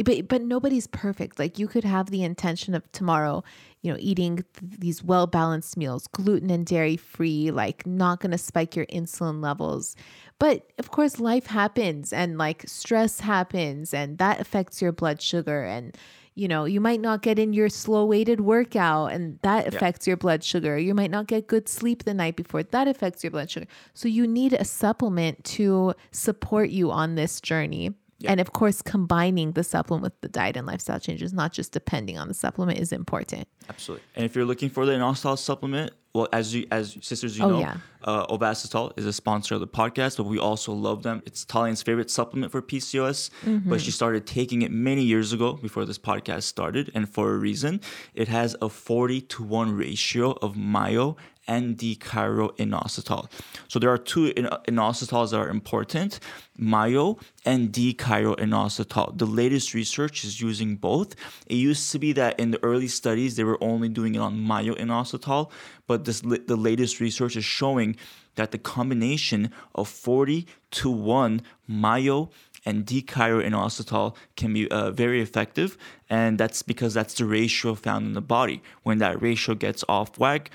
[0.04, 1.40] but but nobody's perfect.
[1.40, 3.44] Like you could have the intention of tomorrow,
[3.82, 8.38] you know, eating th- these well-balanced meals, gluten and dairy free, like not going to
[8.38, 9.96] spike your insulin levels.
[10.38, 15.64] But of course life happens and like stress happens and that affects your blood sugar
[15.64, 15.98] and
[16.36, 20.16] you know, you might not get in your slow weighted workout and that affects your
[20.16, 20.78] blood sugar.
[20.78, 22.64] You might not get good sleep the night before.
[22.64, 23.66] That affects your blood sugar.
[23.94, 27.94] So you need a supplement to support you on this journey.
[28.26, 32.18] And of course, combining the supplement with the diet and lifestyle changes, not just depending
[32.18, 33.48] on the supplement, is important.
[33.70, 34.06] Absolutely.
[34.16, 37.50] And if you're looking for the inositol supplement, well, as you as sisters, you Oh,
[37.52, 37.78] know, yeah.
[38.04, 41.22] uh, Ovasitol is a sponsor of the podcast, but we also love them.
[41.26, 43.70] It's Tallene's favorite supplement for PCOS, Mm-hmm.
[43.70, 47.38] but she started taking it many years ago before this podcast started, and for a
[47.38, 47.80] reason.
[48.16, 51.16] It has a 40 to 1 ratio of myo
[51.50, 53.30] and D-chiroinositol.
[53.68, 56.20] So there are two in- inositols that are important,
[56.58, 59.18] myo and D-chiroinositol.
[59.18, 61.16] The latest research is using both.
[61.48, 64.40] It used to be that in the early studies they were only doing it on
[64.40, 65.50] myo-inositol,
[65.88, 67.96] but this the latest research is showing
[68.36, 72.30] that the combination of 40 to 1 myo
[72.66, 75.78] and D-chiroinositol can be uh, very effective,
[76.10, 78.62] and that's because that's the ratio found in the body.
[78.84, 80.52] When that ratio gets off whack,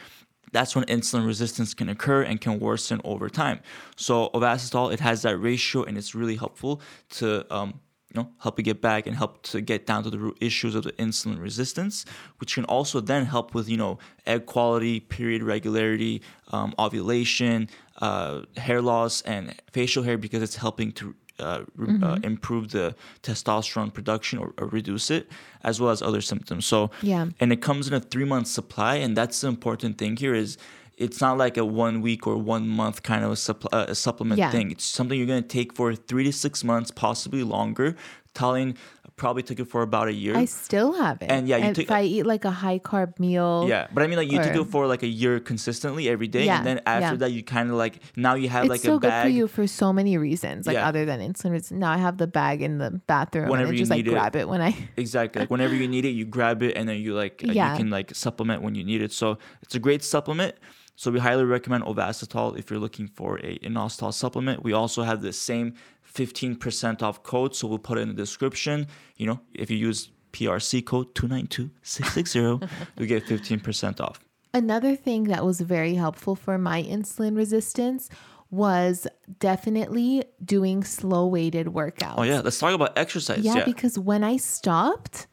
[0.54, 3.60] that's when insulin resistance can occur and can worsen over time.
[3.96, 6.80] So Ovasitol, it has that ratio, and it's really helpful
[7.18, 7.80] to um,
[8.14, 10.76] you know help you get back and help to get down to the root issues
[10.76, 12.04] of the insulin resistance,
[12.38, 17.68] which can also then help with you know egg quality, period regularity, um, ovulation,
[18.00, 22.94] uh, hair loss, and facial hair because it's helping to uh, re- uh, improve the
[23.22, 25.28] testosterone production or, or reduce it,
[25.62, 26.66] as well as other symptoms.
[26.66, 27.26] So Yeah.
[27.40, 30.56] and it comes in a three month supply, and that's the important thing here is
[30.96, 33.94] it's not like a one week or one month kind of a, suppl- uh, a
[33.94, 34.50] supplement Yeah.
[34.50, 34.70] thing.
[34.70, 37.96] It's something you're gonna take for three to six months, possibly longer.
[38.34, 38.76] Tallene
[39.16, 40.36] probably took it for about a year.
[40.36, 41.30] I still have it.
[41.30, 44.06] And yeah, you if take- I eat like a high carb meal, yeah, but I
[44.08, 46.80] mean, like you took it for like a year consistently every day, Yeah, and then
[46.86, 47.16] after yeah.
[47.16, 49.24] that, you kind of like now you have it's like so a good bag.
[49.24, 50.88] for you for so many reasons, like Yeah.
[50.88, 51.70] other than insulin.
[51.72, 54.10] Now I have the bag in the bathroom Whenever and you just like need it.
[54.10, 55.40] grab it when I Exactly.
[55.40, 57.72] Like whenever you need it, you grab it and then you like Yeah.
[57.72, 59.12] you can like supplement when you need it.
[59.12, 60.54] So it's a great supplement.
[60.96, 64.62] So we highly recommend Ovasitol if you're looking for a inositol supplement.
[64.62, 65.74] We also have the same
[66.14, 68.86] 15% off code, so we'll put it in the description.
[69.16, 74.20] You know, if you use PRC code 292660, you get 15% off.
[74.52, 78.08] Another thing that was very helpful for my insulin resistance
[78.50, 79.06] was
[79.40, 82.14] definitely doing slow weighted workouts.
[82.18, 83.40] Oh yeah, let's talk about exercise.
[83.40, 83.64] Yeah, Yeah.
[83.64, 85.26] because when I stopped,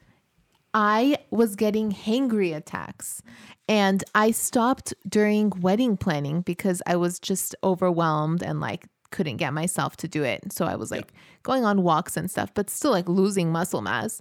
[0.74, 3.22] I was getting hangry attacks.
[3.68, 9.54] And I stopped during wedding planning because I was just overwhelmed and like couldn't get
[9.54, 10.52] myself to do it.
[10.52, 14.20] So I was like going on walks and stuff, but still like losing muscle mass.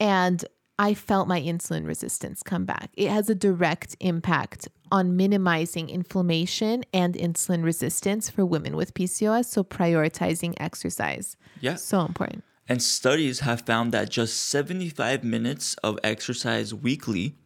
[0.00, 0.44] And
[0.78, 2.90] I felt my insulin resistance come back.
[2.94, 9.46] It has a direct impact on minimizing inflammation and insulin resistance for women with PCOS.
[9.46, 11.36] So prioritizing exercise.
[11.60, 11.76] yeah.
[11.76, 12.44] So important.
[12.68, 17.36] And studies have found that just 75 minutes of exercise weekly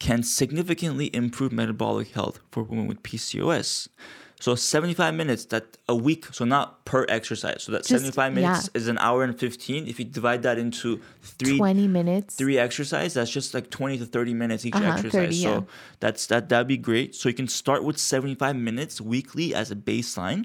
[0.00, 3.88] can significantly improve metabolic health for women with PCOS.
[4.40, 7.64] So 75 minutes that a week, so not per exercise.
[7.64, 8.78] So that Just- 75 minutes yeah.
[8.80, 9.88] is an hour and 15.
[9.88, 12.36] If you divide that into three 20 minutes.
[12.36, 15.12] three exercise, that's just like 20 to 30 minutes each Uh-huh, exercise.
[15.12, 15.60] 30, so yeah.
[16.00, 17.14] that's that that'd be great.
[17.16, 20.44] So you can start with 75 minutes weekly as a baseline.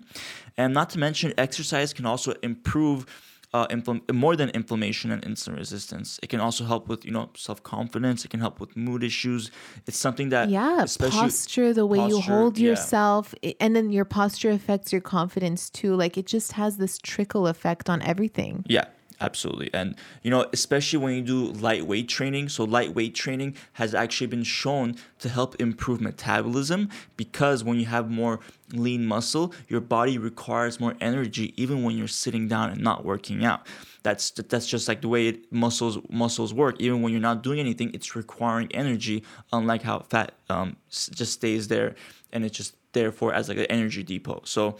[0.58, 3.06] And not to mention exercise can also improve
[3.54, 3.68] uh,
[4.12, 6.20] more than inflammation and insulin resistance.
[6.24, 8.26] It can also help with, you know, self-confidence.
[8.26, 9.52] It can help with mood issues.
[9.86, 12.70] It's something that Yeah, especially posture, the way you hold yeah.
[12.70, 15.96] yourself, and then your posture affects your confidence too.
[15.96, 18.66] Like it just has this trickle effect on everything.
[18.68, 18.86] Yeah,
[19.24, 19.70] absolutely.
[19.74, 24.44] And you know, especially when you do lightweight training, so lightweight training has actually been
[24.44, 28.40] shown to help improve metabolism because when you have more
[28.74, 33.46] lean muscle, your body requires more energy even when you're sitting down and not working
[33.46, 33.66] out.
[34.04, 36.76] That's that's just like the way it, muscles muscles work.
[36.80, 39.24] Even when you're not doing anything, it's requiring energy.
[39.54, 41.96] Unlike how fat um, just stays there
[42.34, 44.42] and it's just therefore as like an energy depot.
[44.46, 44.78] So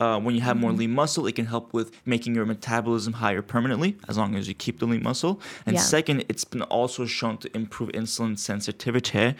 [0.00, 3.42] uh, when you have more lean muscle, it can help with making your metabolism higher
[3.42, 5.40] permanently, as long as you keep the lean muscle.
[5.64, 5.80] And Yeah.
[5.82, 9.34] second, it's been also shown to improve insulin sensitivity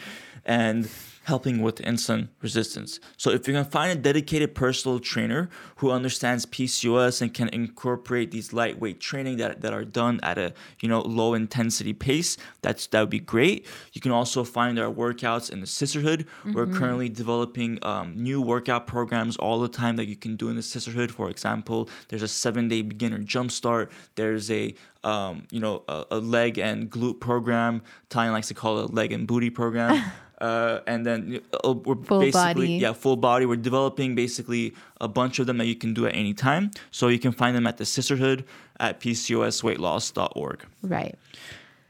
[0.45, 0.88] and
[1.27, 3.01] helping with insulin resistance.
[3.17, 8.31] So if you can find a dedicated personal trainer who understands PCOS and can incorporate
[8.31, 12.87] these lightweight training that, that are done at a you know low intensity pace, that's
[12.89, 13.67] that would be great.
[13.93, 16.27] You can also find our workouts in the Cysterhood.
[16.55, 20.55] We're currently developing um, new workout programs all the time that you can do in
[20.55, 21.11] the Cysterhood.
[21.11, 23.91] For example, there's a seven day beginner jumpstart.
[24.15, 27.83] There's a um, you know a, a leg and glute program.
[28.11, 30.01] Tanya likes to call it a leg and booty program.
[30.40, 32.72] Uh, and then uh, we're Full basically body.
[32.75, 33.46] yeah full body.
[33.46, 36.70] We're developing basically a bunch of them that you can do at any time.
[36.90, 38.44] So you can find them at the Cysterhood
[38.79, 40.64] at pcosweightloss.org.
[40.83, 41.14] Right.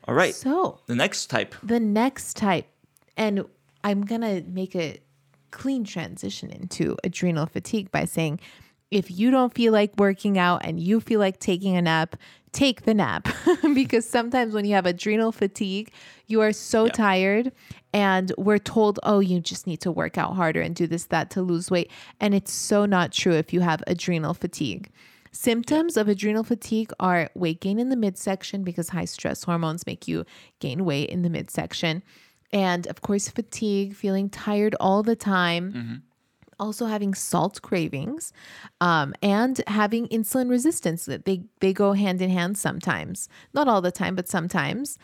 [0.09, 1.55] All right, So the next type.
[1.65, 2.67] the next type,
[3.17, 3.45] and
[3.83, 5.01] I'm going to make a
[5.51, 8.39] clean transition into adrenal fatigue by saying
[8.91, 12.17] if you don't feel like working out and you feel like taking a nap,
[12.53, 13.29] take the nap
[13.75, 15.91] because sometimes when you have adrenal fatigue,
[16.27, 16.93] you are so Yeah.
[16.93, 17.53] tired
[17.93, 21.31] and we're told, oh, you just need to work out harder and do this, that
[21.31, 21.91] to lose weight.
[22.21, 24.91] And it's so not true if you have adrenal fatigue.
[25.33, 30.09] Symptoms of adrenal fatigue are weight gain in the midsection because high stress hormones make
[30.09, 30.25] you
[30.61, 32.03] gain weight in the midsection.
[32.53, 35.73] And of course, fatigue, feeling tired all the time.
[35.73, 35.95] Mm-hmm.
[36.59, 38.33] Also having salt cravings,
[38.81, 41.05] um, and having insulin resistance.
[41.05, 44.99] That they they go hand in hand sometimes, not all the time, but sometimes,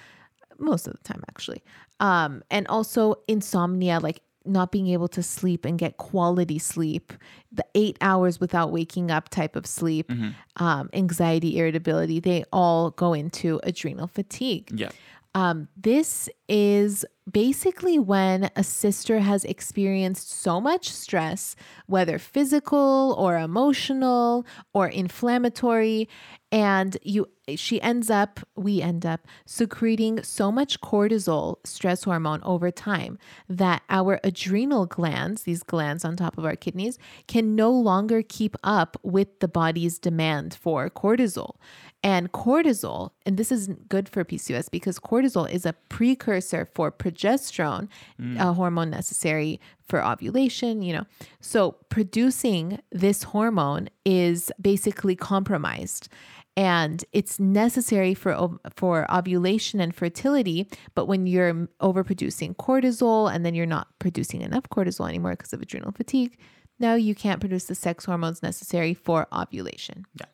[0.59, 1.63] most of the time actually.
[2.01, 7.13] Um, and also insomnia, like not being able to sleep and get quality sleep,
[7.53, 10.11] the eight hours without waking up type of sleep,
[10.57, 14.69] um, anxiety, irritability, they all go into adrenal fatigue.
[14.75, 14.91] Yeah.
[15.35, 23.39] Um, this is basically when a sister has experienced so much stress, whether physical or
[23.39, 26.09] emotional or inflammatory,
[26.51, 32.71] and you she ends up, we end up secreting so much cortisol, stress hormone over
[32.71, 33.19] time
[33.49, 38.57] that our adrenal glands, these glands on top of our kidneys, can no longer keep
[38.63, 41.57] up with the body's demand for cortisol.
[42.05, 47.89] And cortisol, and this isn't good for PCOS because cortisol is a precursor for progesterone,
[48.21, 48.41] mm.
[48.41, 51.05] a hormone necessary for ovulation, you know.
[51.41, 56.09] So producing this hormone is basically compromised
[56.57, 63.55] and it's necessary for for ovulation and fertility but when you're overproducing cortisol and then
[63.55, 66.37] you're not producing enough cortisol anymore because of adrenal fatigue
[66.79, 70.27] now you can't produce the sex hormones necessary for ovulation Yeah.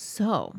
[0.00, 0.54] So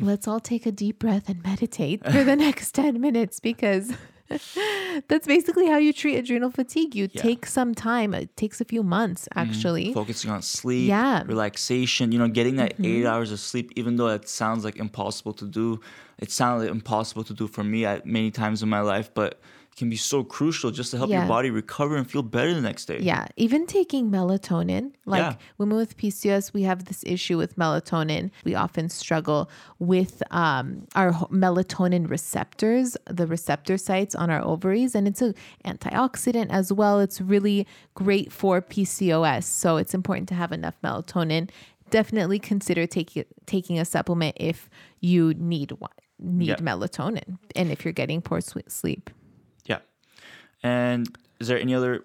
[0.00, 3.92] let's all take a deep breath and meditate for the next 10 minutes because
[5.08, 7.22] that's basically how you treat adrenal fatigue you Yeah.
[7.22, 11.20] take some time it takes a few months actually focusing on sleep, Yeah.
[11.20, 11.28] Mm-hmm.
[11.28, 15.34] relaxation, you know, getting that eight hours of sleep, even though it sounds like impossible
[15.34, 15.80] to do.
[16.18, 19.40] It sounded impossible to do for me at many times in my life, but
[19.76, 21.20] can be so crucial just to help Yeah.
[21.20, 22.98] your body recover and feel better the next day.
[23.00, 24.92] Yeah, even taking melatonin.
[25.06, 25.34] Like Yeah.
[25.58, 28.30] women with PCOS, we have this issue with melatonin.
[28.44, 35.08] We often struggle with um, our melatonin receptors, the receptor sites on our ovaries, and
[35.08, 37.00] it's an antioxidant as well.
[37.00, 41.48] It's really great for PCOS, so it's important to have enough melatonin.
[41.90, 44.68] Definitely consider taking taking a supplement if
[45.00, 45.90] you need one.
[46.18, 46.56] Need Yeah.
[46.56, 49.10] melatonin, and if you're getting poor sleep.
[50.62, 51.08] And
[51.40, 52.04] is there any other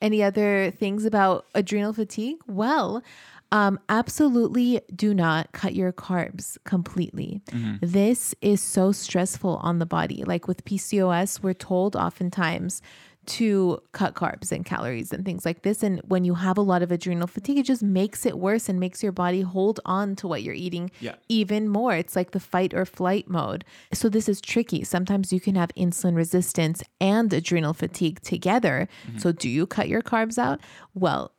[0.00, 2.38] Any other things about adrenal fatigue?
[2.46, 3.02] Well,
[3.50, 7.40] um, absolutely do not cut your carbs completely.
[7.80, 10.22] This is so stressful on the body.
[10.24, 12.82] Like with PCOS, we're told oftentimes
[13.28, 15.82] to cut carbs and calories and things like this.
[15.82, 18.80] And when you have a lot of adrenal fatigue, it just makes it worse and
[18.80, 21.14] makes your body hold on to what you're eating Yeah.
[21.28, 21.94] even more.
[21.94, 23.64] It's like the fight or flight mode.
[23.92, 24.82] So this is tricky.
[24.84, 28.88] Sometimes you can have insulin resistance and adrenal fatigue together.
[29.06, 29.18] Mm-hmm.
[29.18, 30.60] So do you cut your carbs out?
[30.94, 31.32] Well,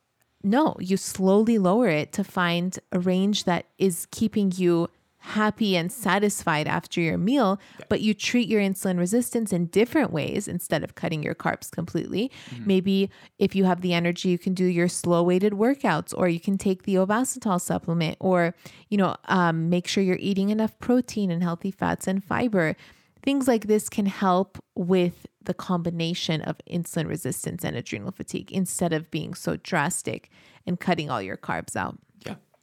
[0.44, 5.92] no, you slowly lower it to find a range that is keeping you happy and
[5.92, 10.96] satisfied after your meal, but you treat your insulin resistance in different ways instead of
[10.96, 12.32] cutting your carbs completely.
[12.66, 16.40] Maybe if you have the energy, you can do your slow weighted workouts, or you
[16.40, 18.56] can take the Ovasitol supplement, or
[18.90, 22.76] you know, um, make sure you're eating enough protein and healthy fats and fiber.
[23.22, 28.94] Things like this can help with the combination of insulin resistance and adrenal fatigue instead
[28.94, 30.30] of being so drastic
[30.66, 31.98] and cutting all your carbs out.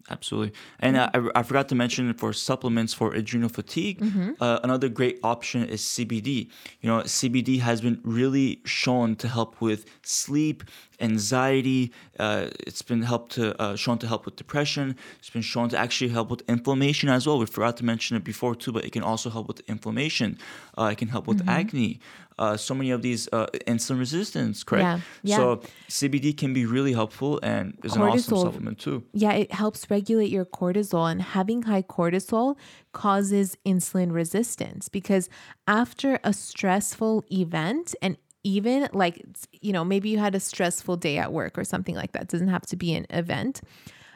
[0.09, 0.53] Absolutely.
[0.79, 4.33] And uh, I, I forgot to mention for supplements for adrenal fatigue, Mm-hmm.
[4.41, 6.49] uh, another great option is CBD.
[6.81, 10.63] You know, CBD has been really shown to help with sleep,
[11.01, 11.93] anxiety.
[12.19, 14.97] Uh, it's been helped to uh, shown to help with depression.
[15.19, 17.39] It's been shown to actually help with inflammation as well.
[17.39, 20.39] We forgot to mention it before too, but it can also help with inflammation.
[20.79, 21.49] Uh, it can help with Mm-hmm.
[21.61, 22.01] acne.
[22.39, 24.83] Uh, so many of these uh, insulin resistance, correct?
[24.83, 25.37] Yeah, yeah.
[25.37, 29.05] So CBD can be really helpful and is an awesome supplement too.
[29.13, 32.57] Yeah, it helps regulate your cortisol, and having high cortisol
[32.93, 35.29] causes insulin resistance because
[35.67, 39.25] after a stressful event, and even like,
[39.61, 42.29] you know, maybe you had a stressful day at work or something like that, it
[42.29, 43.61] doesn't have to be an event.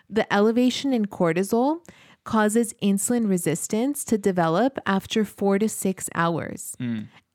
[0.08, 1.78] The elevation in cortisol
[2.24, 6.76] causes insulin resistance to develop after four to six hours.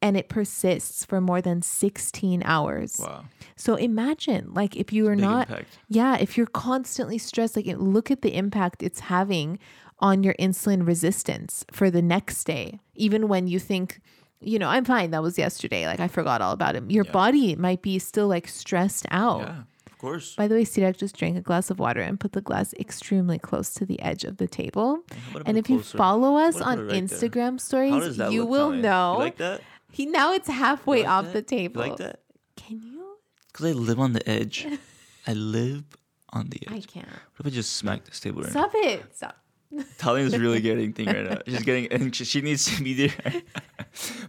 [0.05, 2.97] And it persists for more than 16 hours.
[2.99, 3.25] Wow.
[3.55, 5.79] So imagine, like, if you are not, impact.
[5.89, 9.57] yeah, if you're constantly stressed, like, look at the impact it's having
[9.99, 12.79] on your insulin resistance for the next day.
[12.93, 13.99] Even when you think,
[14.41, 16.83] you know, I'm fine, that was yesterday, like, I forgot all about it.
[16.91, 19.39] Your body might be still like stressed out.
[19.39, 20.35] Yeah, of course.
[20.35, 23.39] By the way, Sirak just drank a glass of water and put the glass extremely
[23.39, 24.99] close to the edge of the table.
[25.47, 27.03] And if you follow us on right?
[27.03, 29.13] Instagram How stories, you will know.
[29.13, 29.61] You like that?
[29.95, 31.47] He now it's halfway like off that?
[31.47, 31.81] the You table.
[31.81, 32.19] like that?
[32.57, 33.15] Can you?
[33.47, 34.67] Because I live on the edge.
[35.27, 35.85] I live
[36.33, 36.73] on the edge.
[36.73, 37.07] I can't.
[37.07, 39.05] What if I just smack this table right Stop it.
[39.15, 39.37] Stop.
[39.97, 41.39] Talia's really getting thing right now.
[41.45, 42.25] She's getting anxious.
[42.27, 43.11] She needs CBD.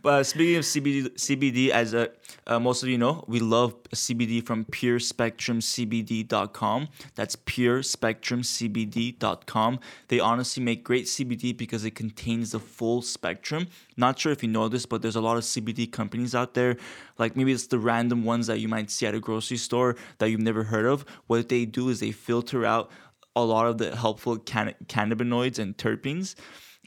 [0.03, 2.09] but uh, speaking of CBD, CBD, as uh,
[2.47, 6.89] uh, most of you know, we love CBD from PureSpectrumCBD.com.
[7.15, 9.81] That's PureSpectrumCBD.com.
[10.09, 13.67] They honestly make great CBD because it contains the full spectrum.
[13.97, 16.77] Not sure if you know this, but there's a lot of CBD companies out there.
[17.19, 20.31] Like maybe it's the random ones that you might see at a grocery store that
[20.31, 21.05] you've never heard of.
[21.27, 22.91] What they do is they filter out
[23.37, 26.35] a lot of the helpful can- cannabinoids and terpenes.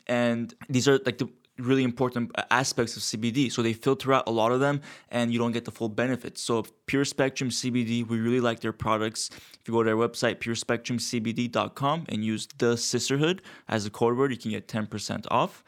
[0.08, 3.52] And these are like the really important aspects of CBD.
[3.52, 6.42] So they filter out a lot of them and you don't get the full benefits.
[6.42, 9.30] So Pure Spectrum CBD, we really like their products.
[9.32, 14.32] If you go to their website, purespectrumcbd.com and use the Cysterhood as a code word,
[14.32, 15.64] you can get 10% off.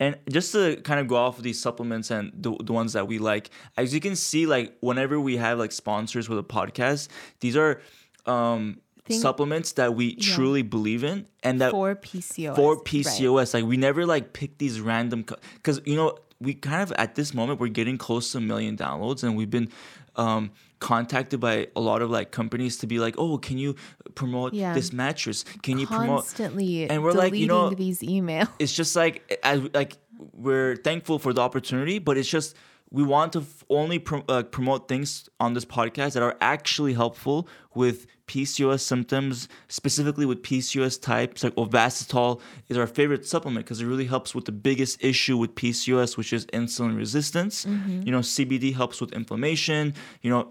[0.00, 3.06] And just to kind of go off of these supplements and the, the ones that
[3.06, 7.08] we like, as you can see, like whenever we have like sponsors with a podcast,
[7.40, 7.80] these are
[8.26, 12.56] um, Think- supplements that we truly believe in and that For PCOS.
[12.56, 12.84] for right.
[12.84, 13.52] PCOS.
[13.54, 17.34] Like we never like pick these random because you know we kind of at this
[17.34, 19.68] moment we're getting close to a million downloads, and we've been
[20.16, 23.74] um, contacted by a lot of like companies to be like, oh, can you
[24.14, 24.72] promote Yeah.
[24.74, 25.44] this mattress?
[25.62, 26.20] Can you promote?
[26.20, 28.48] Constantly and we're like, you know, these emails.
[28.58, 29.96] it's just like as, like
[30.32, 32.56] we're thankful for the opportunity, but it's just
[32.94, 37.48] we want to f- only uh, promote things on this podcast that are actually helpful
[37.74, 41.42] with PCOS symptoms, specifically with PCOS types.
[41.42, 45.56] Like Ovasitol is our favorite supplement because it really helps with the biggest issue with
[45.56, 47.64] PCOS, which is insulin resistance.
[48.06, 49.94] You know, CBD helps with inflammation.
[50.22, 50.50] You know,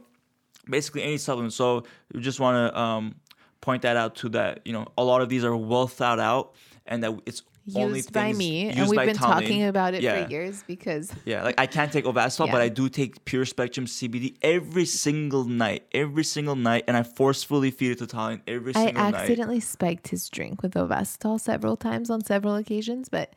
[0.69, 1.53] basically any supplement.
[1.53, 3.15] So we just want to um,
[3.61, 4.59] point that out to that.
[4.65, 7.41] You know, a lot of these are well thought out, and that it's
[7.75, 9.45] only Used by me, and we've been Tommy.
[9.45, 10.25] talking about it Yeah.
[10.25, 13.85] for years because Yeah, like I can't take Ovasitol, but I do take Pure Spectrum
[13.87, 18.73] CBD every single night, every single night, and I forcefully feed it to Tallene every
[18.73, 19.13] single night.
[19.15, 23.33] I accidentally spiked his drink with Ovasitol several times on several occasions, but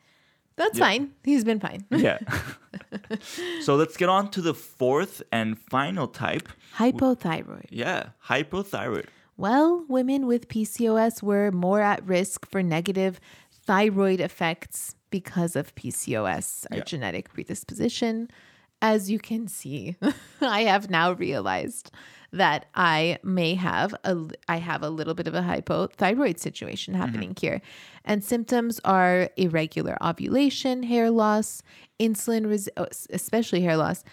[0.57, 1.11] that's fine.
[1.23, 1.85] He's been fine.
[1.91, 2.17] Yeah.
[3.61, 6.49] so let's get on to the fourth and final type.
[6.77, 7.67] Hypothyroid.
[7.69, 9.05] Yeah, hypothyroid.
[9.37, 13.19] Well, women with PCOS were more at risk for negative
[13.67, 16.83] thyroid effects because of PCOS, our Yeah.
[16.83, 18.29] genetic predisposition.
[18.81, 19.95] As you can see,
[20.41, 21.91] I have now realized
[22.31, 27.01] that I may have a I have a little bit of a hypothyroid situation mm-hmm.
[27.01, 27.61] happening here.
[28.05, 31.63] And symptoms are irregular ovulation, hair loss,
[31.99, 34.03] insulin res- oh, especially hair loss,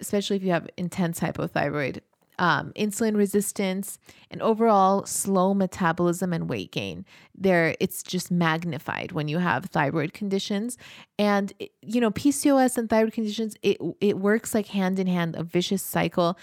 [0.00, 2.00] especially if you have intense hypothyroid
[2.38, 3.98] um, insulin resistance,
[4.30, 7.04] and overall slow metabolism and weight gain.
[7.34, 10.76] There, it's just magnified when you have thyroid conditions,
[11.18, 13.56] and you know PCOS and thyroid conditions.
[13.62, 16.38] It it works like hand in hand, a vicious cycle.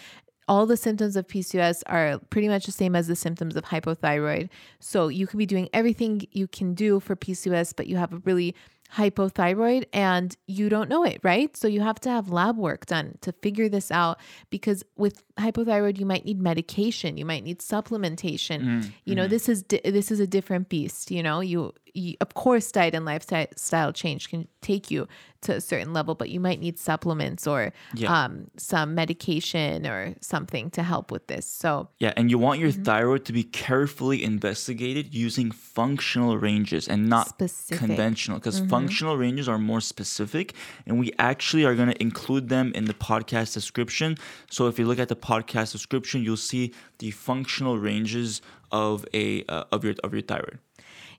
[0.48, 4.50] All the symptoms of PCOS are pretty much the same as the symptoms of hypothyroid.
[4.80, 8.18] So you could be doing everything you can do for PCOS, but you have a
[8.26, 8.56] really
[8.96, 11.56] hypothyroid and you don't know it, right?
[11.56, 14.20] So you have to have lab work done to figure this out
[14.50, 18.62] because with hypothyroid you might need medication, you might need supplementation.
[18.62, 19.30] Mm, you know, mm.
[19.30, 21.40] this is di- this is a different beast, you know.
[21.40, 21.74] You
[22.22, 25.08] of course diet and lifestyle change can take you
[25.42, 28.14] to a certain level, but you might need supplements or Yeah.
[28.26, 31.46] um some medication or something to help with this.
[31.48, 32.84] So Yeah, and you want your Mm-hmm.
[32.84, 37.78] thyroid to be carefully investigated using functional ranges and not Specific.
[37.78, 37.86] Mm-hmm.
[37.88, 40.54] conventional because functional ranges are more specific
[40.86, 44.18] and we actually are going to include them in the podcast description.
[44.50, 49.44] So if you look at the podcast description, you'll see the functional ranges of a
[49.50, 50.60] uh, of your of your thyroid.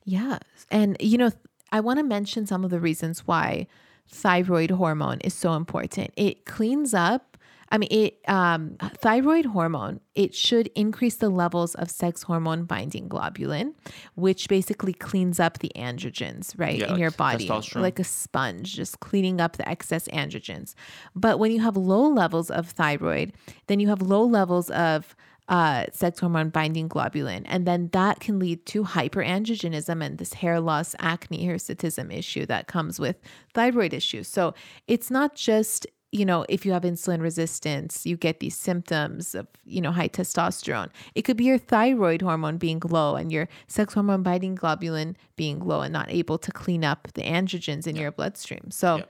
[0.04, 0.38] Yeah.
[0.70, 1.30] And, you know,
[1.70, 3.66] I want to mention some of the reasons why
[4.08, 6.12] thyroid hormone is so important.
[6.16, 7.38] It cleans up,
[7.70, 13.08] I mean, it, um, thyroid hormone, it should increase the levels of sex hormone binding
[13.08, 13.72] globulin,
[14.14, 18.74] which basically cleans up the androgens, right, Yeah, in like your body, like a sponge,
[18.74, 20.74] just cleaning up the excess androgens.
[21.14, 23.32] But when you have low levels of thyroid,
[23.68, 25.16] then you have low levels of
[25.48, 27.42] uh, sex hormone binding globulin.
[27.46, 32.66] And then that can lead to hyperandrogenism and this hair loss, acne, hirsutism issue that
[32.68, 33.16] comes with
[33.54, 34.28] thyroid issues.
[34.28, 34.54] So
[34.86, 39.46] it's not just, you know, if you have insulin resistance, you get these symptoms of,
[39.64, 40.90] you know, high testosterone.
[41.14, 45.58] It could be your thyroid hormone being low and your sex hormone binding globulin being
[45.58, 48.70] low and not able to clean up the androgens in your bloodstream.
[48.70, 49.04] So, Yeah.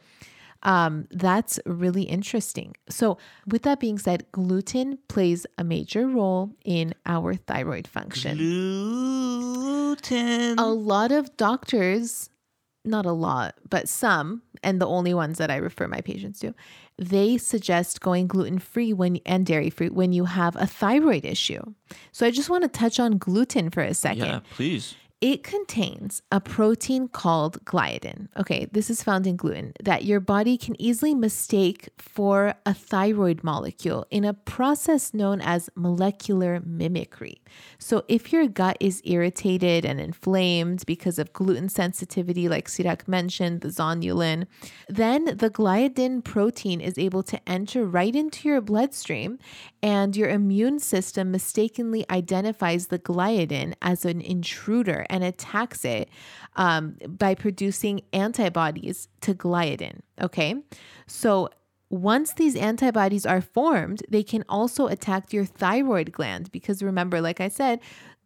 [0.62, 2.76] Um, that's really interesting.
[2.88, 8.36] So, with that being said, gluten plays a major role in our thyroid function.
[9.98, 10.58] Gluten.
[10.58, 12.30] A lot of doctors,
[12.84, 16.54] not a lot, but some, and the only ones that I refer my patients to,
[16.96, 21.62] they suggest going gluten free when and dairy free when you have a thyroid issue.
[22.12, 24.26] So, I just want to touch on gluten for a second.
[24.26, 24.94] yeah, please.
[25.23, 28.27] It contains a protein called gliadin.
[28.37, 33.45] Okay, this is found in gluten that your body can easily mistake for a thyroid
[33.45, 37.41] molecule in a process known as molecular mimicry.
[37.79, 43.61] So, if your gut is irritated and inflamed because of gluten sensitivity, like Sirak mentioned,
[43.61, 44.49] the zonulin,
[44.89, 49.39] then the gliadin protein is able to enter right into your bloodstream,
[49.85, 56.08] and your immune system mistakenly identifies the gliadin as an intruder and attacks it
[56.56, 60.00] um, by producing antibodies to gliadin.
[60.20, 60.56] Okay.
[61.06, 61.50] So
[61.90, 67.38] once these antibodies are formed, they can also attack your thyroid gland because remember, like
[67.38, 67.80] I said,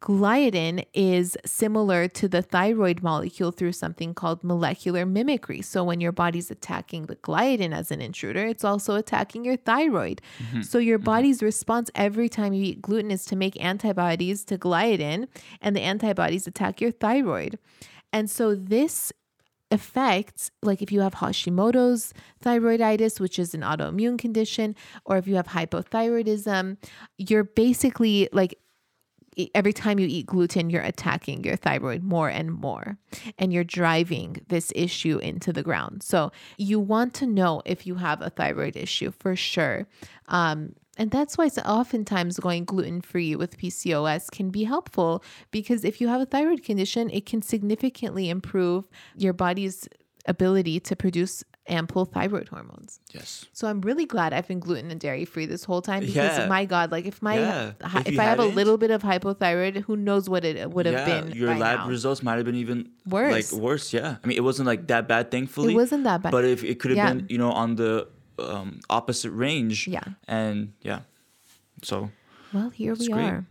[0.06, 5.60] gliadin is similar to the thyroid molecule through something called molecular mimicry.
[5.60, 10.22] So when your body's attacking the gliadin as an intruder, it's also attacking your thyroid.
[10.38, 10.62] Mm-hmm.
[10.62, 11.06] So your mm-hmm.
[11.06, 15.26] body's response every time you eat gluten is to make antibodies to gliadin,
[15.60, 17.58] and the antibodies attack your thyroid.
[18.12, 19.12] And so this
[19.72, 25.34] affects like if you have Hashimoto's thyroiditis, which is an autoimmune condition, or if you
[25.34, 26.76] have hypothyroidism,
[27.18, 28.56] you're basically like
[29.54, 32.98] every time you eat gluten, you're attacking your thyroid more and more,
[33.38, 36.02] and you're driving this issue into the ground.
[36.02, 39.86] So, you want to know if you have a thyroid issue for sure.
[40.28, 45.84] Um, and that's why so oftentimes going gluten free with PCOS can be helpful because
[45.84, 49.88] if you have a thyroid condition, it can significantly improve your body's
[50.26, 53.00] ability to produce ample thyroid hormones.
[53.12, 53.44] Yes.
[53.52, 56.46] So I'm really glad I've been gluten and dairy free this whole time because Yeah.
[56.46, 57.72] my God, like if my Yeah.
[57.82, 60.86] hi- If if, I have a little bit of hypothyroid, who knows what it would
[60.86, 61.32] have yeah, been.
[61.32, 61.88] your lab now.
[61.88, 63.52] results might have been even Worse.
[63.52, 64.16] Like worse, yeah.
[64.22, 65.72] I mean, it wasn't like that bad, thankfully.
[65.72, 66.30] It wasn't that bad.
[66.32, 68.08] But if it could have been, you know, on the
[68.38, 69.88] um, opposite range.
[69.88, 70.04] Yeah.
[70.28, 71.00] And yeah,
[71.82, 72.10] so
[72.52, 73.24] Well, here we great.
[73.24, 73.46] are.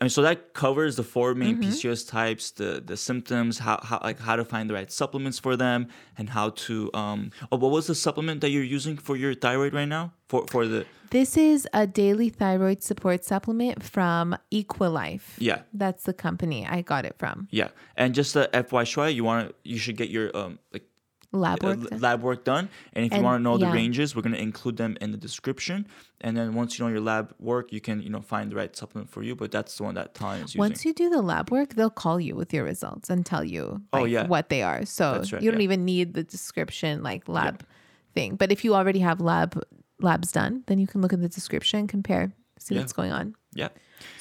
[0.00, 1.70] And so that covers the four main Mm-hmm.
[1.70, 5.56] PCOS types, the the symptoms, how, how like how to find the right supplements for
[5.56, 5.88] them,
[6.18, 7.30] and how to um.
[7.52, 10.12] Oh, what was the supplement that you're using for your thyroid right now?
[10.28, 15.26] For for the This is a daily thyroid support supplement from Equilife.
[15.38, 17.48] yeah That's the company I got it from.
[17.50, 20.84] yeah, and just a FY Shwai, you want to you should get your um like
[21.32, 21.90] Lab uh, work.
[21.90, 22.00] done.
[22.00, 22.68] lab work done.
[22.92, 25.16] And if you want to know the ranges, we're going to include them in the
[25.16, 25.86] description.
[26.20, 28.74] And then once you know your lab work, you can you know find the right
[28.74, 29.36] supplement for you.
[29.36, 30.58] But that's the one that Tanya is using.
[30.58, 33.80] Once you do the lab work, they'll call you with your results and tell you
[33.92, 34.26] Oh, yeah.
[34.26, 34.84] what they are.
[34.84, 35.64] So right, you don't yeah.
[35.64, 37.64] even need the description like lab
[38.14, 38.34] thing.
[38.34, 39.62] But if you already have lab
[40.00, 42.80] labs done, then you can look at the description, compare, see Yeah.
[42.80, 43.34] what's going on.
[43.54, 43.68] yeah.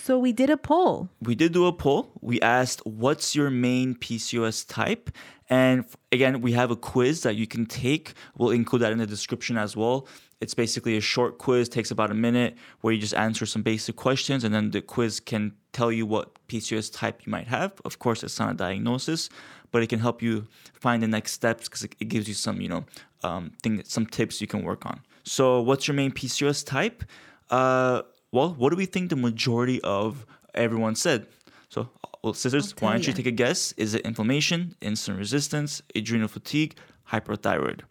[0.03, 1.07] So we did a poll.
[1.21, 2.11] we did do a poll.
[2.21, 5.09] We asked, "What's your main PCOS type?"
[5.49, 8.13] And again, we have a quiz that you can take.
[8.37, 10.07] We'll include that in the description as well.
[10.41, 13.95] It's basically a short quiz, takes about a minute, where you just answer some basic
[13.95, 17.73] questions, and then the quiz can tell you what PCOS type you might have.
[17.83, 19.29] Of course, it's not a diagnosis,
[19.71, 22.69] but it can help you find the next steps because it, gives you some, you
[22.69, 22.85] know,
[23.23, 25.01] um, thing, some tips you can work on.
[25.23, 27.03] So, what's your main PCOS type?
[27.49, 31.27] Uh, well, what do we think the majority of everyone said?
[31.67, 31.89] So,
[32.23, 33.17] well, I'll why don't you ya.
[33.17, 33.73] take a guess?
[33.77, 36.75] Is it inflammation, insulin resistance, adrenal fatigue,
[37.11, 37.81] hyperthyroid?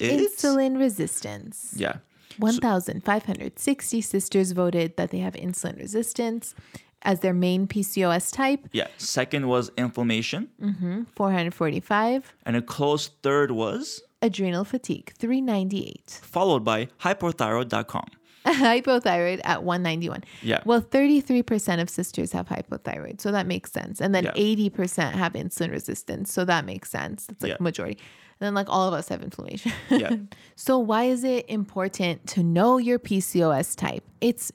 [0.00, 1.74] It's Insulin resistance.
[1.76, 1.96] yeah.
[2.38, 6.54] 1,560 sisters voted that they have insulin resistance
[7.02, 8.68] as their main PCOS type.
[8.72, 8.86] Yeah.
[8.96, 11.06] Second was inflammation, Mm.
[11.16, 12.32] 445.
[12.46, 16.20] and a close third was Adrenal fatigue, 398.
[16.22, 18.06] followed by hypothyroid.com.
[18.56, 20.24] hypothyroid at 191.
[20.42, 20.60] Yeah.
[20.64, 23.20] Well, 33% of sisters have hypothyroid.
[23.20, 24.00] So that makes sense.
[24.00, 24.32] And then Yeah.
[24.32, 26.32] 80% have insulin resistance.
[26.32, 27.26] So that makes sense.
[27.26, 27.56] That's like Yeah.
[27.60, 27.98] majority.
[28.40, 29.72] And then like all of us have inflammation.
[29.90, 30.16] Yeah.
[30.56, 34.04] so why is it important to know your PCOS type?
[34.20, 34.52] It's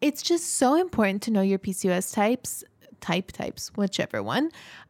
[0.00, 2.62] it's just so important to know your PCOS types
[3.10, 4.44] type types whichever one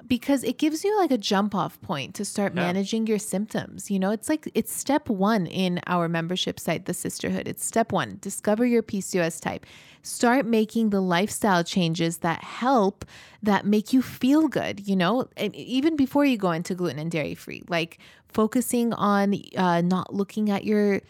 [0.06, 2.62] because it gives you like a jump off point to start Yeah.
[2.66, 6.92] managing your symptoms you know it's like it's step 1 in our membership site the
[7.02, 9.62] Cysterhood it's step 1 discover your PCOS type
[10.02, 13.04] start making the lifestyle changes that help
[13.42, 17.10] that make you feel good you know and even before you go into gluten and
[17.10, 17.98] dairy free like
[18.38, 21.00] focusing on uh, not looking at your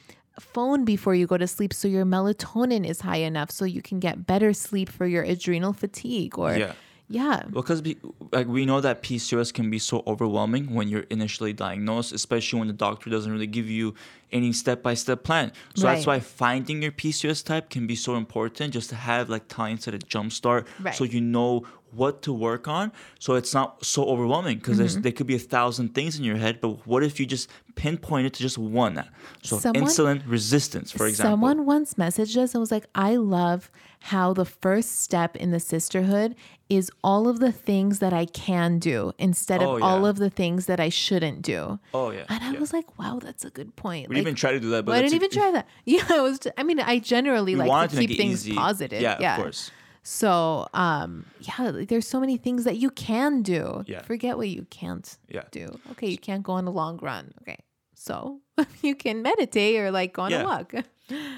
[0.41, 3.99] phone before you go to sleep so your melatonin is high enough so you can
[4.01, 6.73] get better sleep for your adrenal fatigue or Yeah.
[7.09, 7.43] Yeah.
[7.51, 7.97] Because be,
[8.33, 12.69] like we know that PCOS can be so overwhelming when you're initially diagnosed, especially when
[12.69, 13.95] the doctor doesn't really give you
[14.33, 15.53] any step-by-step plan.
[15.77, 19.49] So that's why finding your PCOS type can be so important just to have like
[19.49, 22.91] Tanya said a jump start so you know what to work on.
[23.21, 25.03] So it's not so overwhelming because Mm-hmm.
[25.03, 28.27] there could be a thousand things in your head but what if you just pinpoint
[28.27, 29.05] it to just one?
[29.43, 31.33] So Someone- insulin resistance for example.
[31.35, 35.59] Someone once messaged us and was like, I love how the first step in the
[35.59, 36.35] Cysterhood
[36.71, 40.31] is all of the things that I can do instead of Oh, all of the
[40.31, 41.79] things that I shouldn't do.
[41.93, 42.59] oh yeah And I yeah.
[42.61, 44.09] was like, wow, that's a good point.
[44.09, 45.69] we Like, didn't even try to do that but well, I didn't even try that.
[45.85, 46.41] Yeah, it was.
[46.57, 48.55] I mean, I generally we like to keep things easy.
[48.57, 49.03] positive.
[49.03, 49.71] yeah, Yeah, of course
[50.03, 53.85] So, um, yeah, like, there's so many things that you can do.
[53.87, 54.03] Yeah.
[54.03, 55.45] Forget what you can't Yeah.
[55.51, 55.67] do.
[55.93, 57.33] Okay, you can't go on a long run.
[57.43, 57.59] Okay,
[57.95, 58.41] so
[58.83, 60.43] you can meditate or like go on Yeah.
[60.43, 60.75] a walk.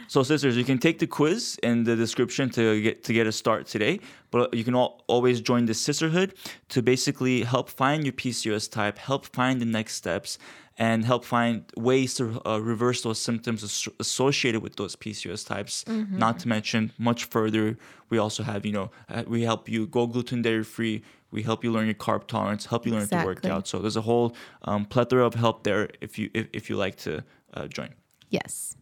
[0.08, 3.32] So, sisters, you can take the quiz in the description to get to get a
[3.32, 3.98] start today.
[4.30, 6.34] But you can al- always join the Cysterhood
[6.68, 10.38] to basically help find your PCOS type, help find the next steps,
[10.78, 15.84] and help find ways to uh, reverse those symptoms as- associated with those PCOS types.
[16.18, 17.76] Not to mention, much further,
[18.10, 21.02] we also have you know uh, we help you go gluten dairy free.
[21.32, 23.66] We help you learn your carb tolerance, help you learn to work out.
[23.66, 26.96] So there's a whole um, plethora of help there if you if, if you like
[26.98, 27.90] to uh, join.
[28.30, 28.76] yes.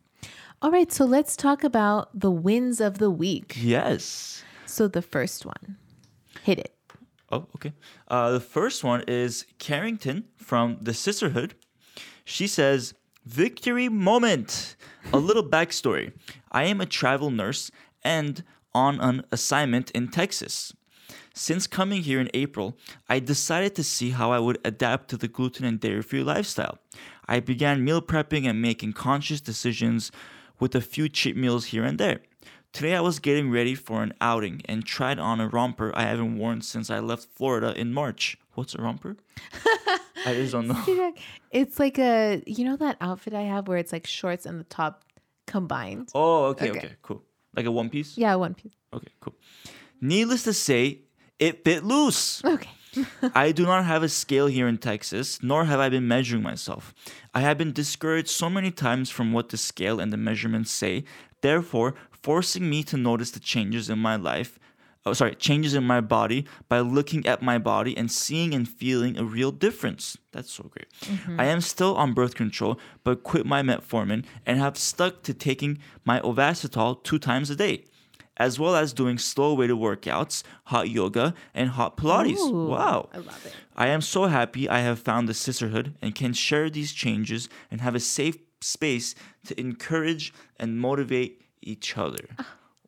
[0.64, 3.54] All right, so let's talk about the wins of the week.
[3.60, 4.42] Yes.
[4.64, 5.76] So the first one,
[6.42, 6.74] hit it.
[7.30, 7.74] Oh, okay.
[8.08, 11.50] Uh, the first one is Carrington from the Cysterhood.
[12.24, 12.94] She says,
[13.26, 14.76] Victory moment.
[15.12, 16.14] A little backstory.
[16.50, 17.70] I am a travel nurse
[18.02, 18.42] and
[18.72, 20.72] on an assignment in Texas.
[21.34, 25.28] Since coming here in April, I decided to see how I would adapt to the
[25.28, 26.78] gluten and dairy free lifestyle.
[27.26, 30.10] I began meal prepping and making conscious decisions
[30.60, 32.20] with a few cheat meals here and there.
[32.72, 36.36] Today I was getting ready for an outing and tried on a romper I haven't
[36.38, 38.36] worn since I left Florida in March.
[38.54, 39.16] What's a romper?
[40.26, 41.12] I just don't know.
[41.50, 44.64] It's like a you know that outfit I have where it's like shorts and the
[44.64, 45.04] top
[45.46, 46.08] combined.
[46.14, 46.92] Oh, okay, okay, Okay.
[47.02, 47.22] cool.
[47.54, 48.18] Like a one piece?
[48.18, 48.72] Yeah, one piece.
[48.92, 49.34] Okay, cool.
[50.00, 51.02] Needless to say,
[51.38, 52.44] it fit loose.
[52.44, 52.70] Okay.
[53.34, 56.94] I do not have a scale here in Texas, nor have I been measuring myself.
[57.34, 61.04] I have been discouraged so many times from what the scale and the measurements say,
[61.40, 64.58] therefore, forcing me to notice the changes in my life.
[65.06, 69.18] Oh, sorry, changes in my body by looking at my body and seeing and feeling
[69.18, 70.16] a real difference.
[70.32, 70.88] That's so great.
[71.02, 71.38] Mm-hmm.
[71.38, 75.78] I am still on birth control, but quit my metformin and have stuck to taking
[76.06, 77.84] my Ovasitol two times a day,
[78.36, 82.38] as well as doing slow weighted workouts, hot yoga, and hot Pilates.
[82.38, 83.08] Ooh, wow.
[83.12, 83.52] I love it.
[83.76, 87.80] I am so happy I have found the Cysterhood and can share these changes and
[87.80, 89.14] have a safe space
[89.46, 92.26] to encourage and motivate each other.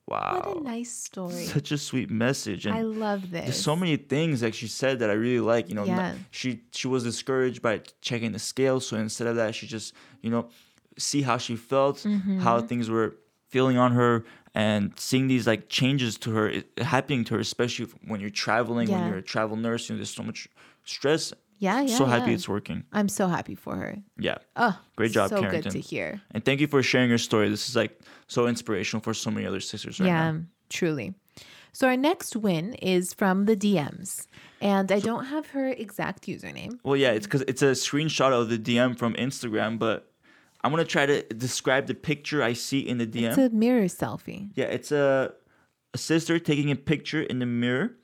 [0.09, 0.43] Wow.
[0.45, 1.33] Ah, What a nice story.
[1.47, 2.65] Such a sweet message.
[2.67, 3.43] And I love this.
[3.45, 5.69] there's so many things that she said that I really like.
[5.69, 6.15] You know, Yeah.
[6.31, 10.31] she she was discouraged by checking the scale, so instead of that, she just you
[10.31, 10.49] know
[10.97, 12.39] see how she felt, Mm-hmm.
[12.39, 13.17] how things were
[13.49, 14.25] feeling on her,
[14.57, 18.91] and seeing these like changes to her it- happening to her, especially when you're traveling,
[18.91, 19.89] when you're a travel nurse.
[19.89, 20.49] You know, there's so much
[20.85, 21.33] stress.
[21.59, 21.97] yeah, yeah.
[21.97, 22.37] so happy yeah.
[22.37, 22.85] it's working.
[22.93, 23.99] I'm so happy for her.
[24.19, 24.39] Yeah.
[24.57, 25.63] Oh, Great job, So Carrington.
[25.63, 26.21] good to hear.
[26.33, 27.49] And thank you for sharing your story.
[27.51, 30.41] This is like so inspirational for so many other sisters right yeah, now.
[30.71, 31.15] truly.
[31.73, 34.27] So our next win is from the DMs,
[34.63, 36.79] and I don't have her exact username.
[36.83, 40.11] Well, yeah, it's because it's a screenshot of the DM from Instagram, but
[40.67, 43.29] I'm gonna try to describe the picture I see in the DM.
[43.29, 44.51] It's a mirror selfie.
[44.57, 45.33] yeah, it's a,
[45.95, 47.97] a sister taking a picture in the mirror.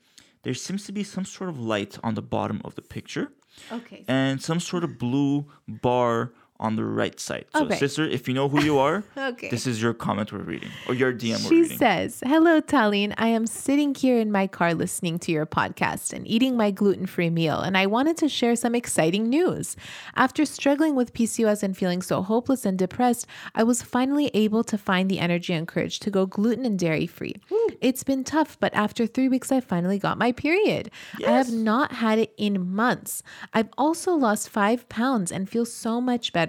[0.43, 3.31] There seems to be some sort of light on the bottom of the picture
[3.71, 4.03] Okay.
[4.07, 7.45] and some sort of blue bar on the right side.
[7.55, 7.75] So, Okay.
[7.77, 9.49] sister, if you know who you are, Okay.
[9.49, 11.69] this is your comment we're reading or your DM we're reading.
[11.71, 13.13] She says, Hello, Tallene.
[13.17, 17.05] I am sitting here in my car listening to your podcast and eating my gluten
[17.05, 19.75] free meal, and I wanted to share some exciting news.
[20.15, 23.25] After struggling with PCOS and feeling so hopeless and depressed,
[23.55, 27.07] I was finally able to find the energy and courage to go gluten and dairy
[27.07, 27.35] free.
[27.81, 30.91] It's been tough, but after three weeks, I finally got my period.
[31.27, 33.23] I have not had it in months.
[33.53, 36.42] I've also lost five pounds and feel so much better.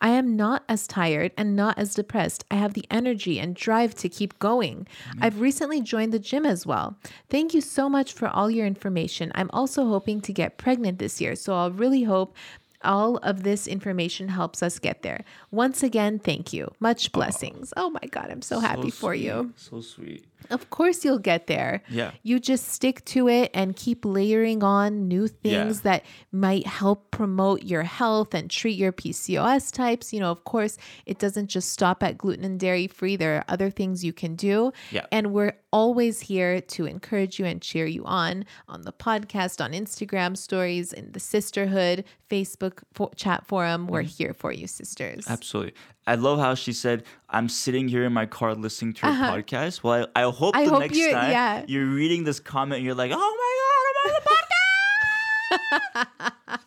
[0.00, 2.44] I am not as tired and not as depressed.
[2.50, 4.86] I have the energy and drive to keep going.
[5.10, 5.24] Mm-hmm.
[5.24, 6.96] I've recently joined the gym as well.
[7.28, 9.32] Thank you so much for all your information.
[9.34, 12.36] I'm also hoping to get pregnant this year, so I'll really hope.
[12.82, 15.22] All of this information helps us get there.
[15.50, 16.72] Once again, thank you.
[16.80, 17.74] Much blessings.
[17.76, 19.52] Oh my God, I'm so happy for you.
[19.56, 20.24] So sweet.
[20.48, 21.82] Of course, you'll get there.
[21.88, 22.12] Yeah.
[22.22, 27.62] You just stick to it and keep layering on new things that might help promote
[27.62, 30.12] your health and treat your PCOS types.
[30.12, 33.44] You know, of course, it doesn't just stop at gluten and dairy free, there are
[33.48, 34.72] other things you can do.
[34.90, 35.06] Yeah.
[35.12, 39.72] And we're always here to encourage you and cheer you on on the podcast, on
[39.72, 43.86] Instagram stories, in the Cysterhood, Facebook fo- chat forum.
[43.86, 44.08] We're Mm-hmm.
[44.24, 45.26] here for you, sisters.
[45.28, 45.74] Absolutely.
[46.06, 49.82] I love how she said, I'm sitting here in my car listening to your podcast.
[49.82, 50.62] Well, I, I hope Uh-huh.
[50.62, 51.64] I the hope next you're- time yeah.
[51.68, 56.60] you're reading this comment and you're like, oh my God, I'm on the podcast.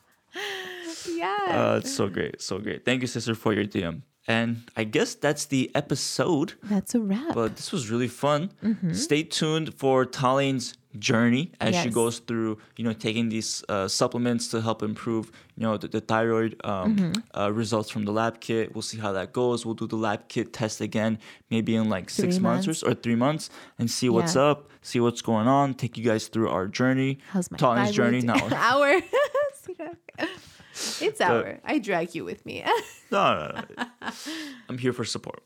[1.05, 1.73] Yeah.
[1.73, 2.41] uh, it's so great.
[2.41, 2.85] So great.
[2.85, 4.01] Thank you, sister, for your DM.
[4.27, 6.53] And I guess that's the episode.
[6.63, 7.33] That's a wrap.
[7.33, 8.51] But this was really fun.
[8.93, 14.47] Stay tuned for Tallene's journey as she goes through, you know, taking these uh, supplements
[14.49, 18.73] to help improve, you know, the, the thyroid um, uh, results from the lab kit.
[18.73, 19.65] We'll see how that goes.
[19.65, 21.17] We'll do the lab kit test again,
[21.49, 22.83] maybe in like six months, months.
[22.83, 24.43] or, three months, and see what's Yeah.
[24.43, 25.73] up, see what's going on.
[25.73, 27.19] Take you guys through our journey.
[27.29, 28.21] How's my journey?
[28.21, 29.01] now No, Hour.
[31.01, 31.59] it's our.
[31.65, 32.63] I drag you with me.
[33.11, 34.11] no, no, no.
[34.69, 35.43] I'm here for support.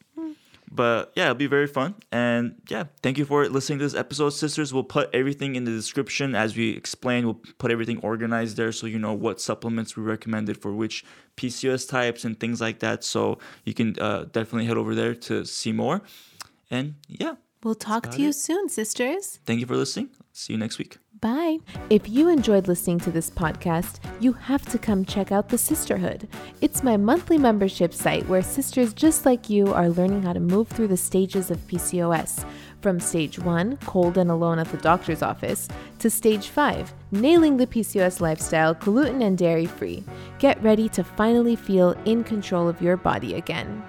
[0.70, 1.95] But yeah, it'll be very fun.
[2.11, 4.74] And yeah, thank you for listening to this episode, sisters.
[4.74, 7.26] We'll put everything in the description as we explain.
[7.26, 11.05] We'll put everything organized there so you know what supplements we recommended for which
[11.38, 13.03] PCOS types and things like that.
[13.03, 16.01] So you can uh, definitely head over there to see more.
[16.70, 18.34] And yeah, we'll talk to you it.
[18.34, 19.39] soon, sisters.
[19.45, 20.09] thank you for listening.
[20.34, 20.97] See you next week.
[21.22, 21.57] Bye.
[21.89, 26.28] If you enjoyed listening to this podcast, you have to come check out The Cysterhood.
[26.61, 30.68] It's my monthly membership site where sisters just like you are learning how to move
[30.68, 32.45] through the stages of PCOS.
[32.82, 35.68] From stage one, cold and alone at the doctor's office,
[35.99, 40.03] to stage five, nailing the PCOS lifestyle, gluten and dairy free.
[40.38, 43.84] Get ready to finally feel in control of your body again.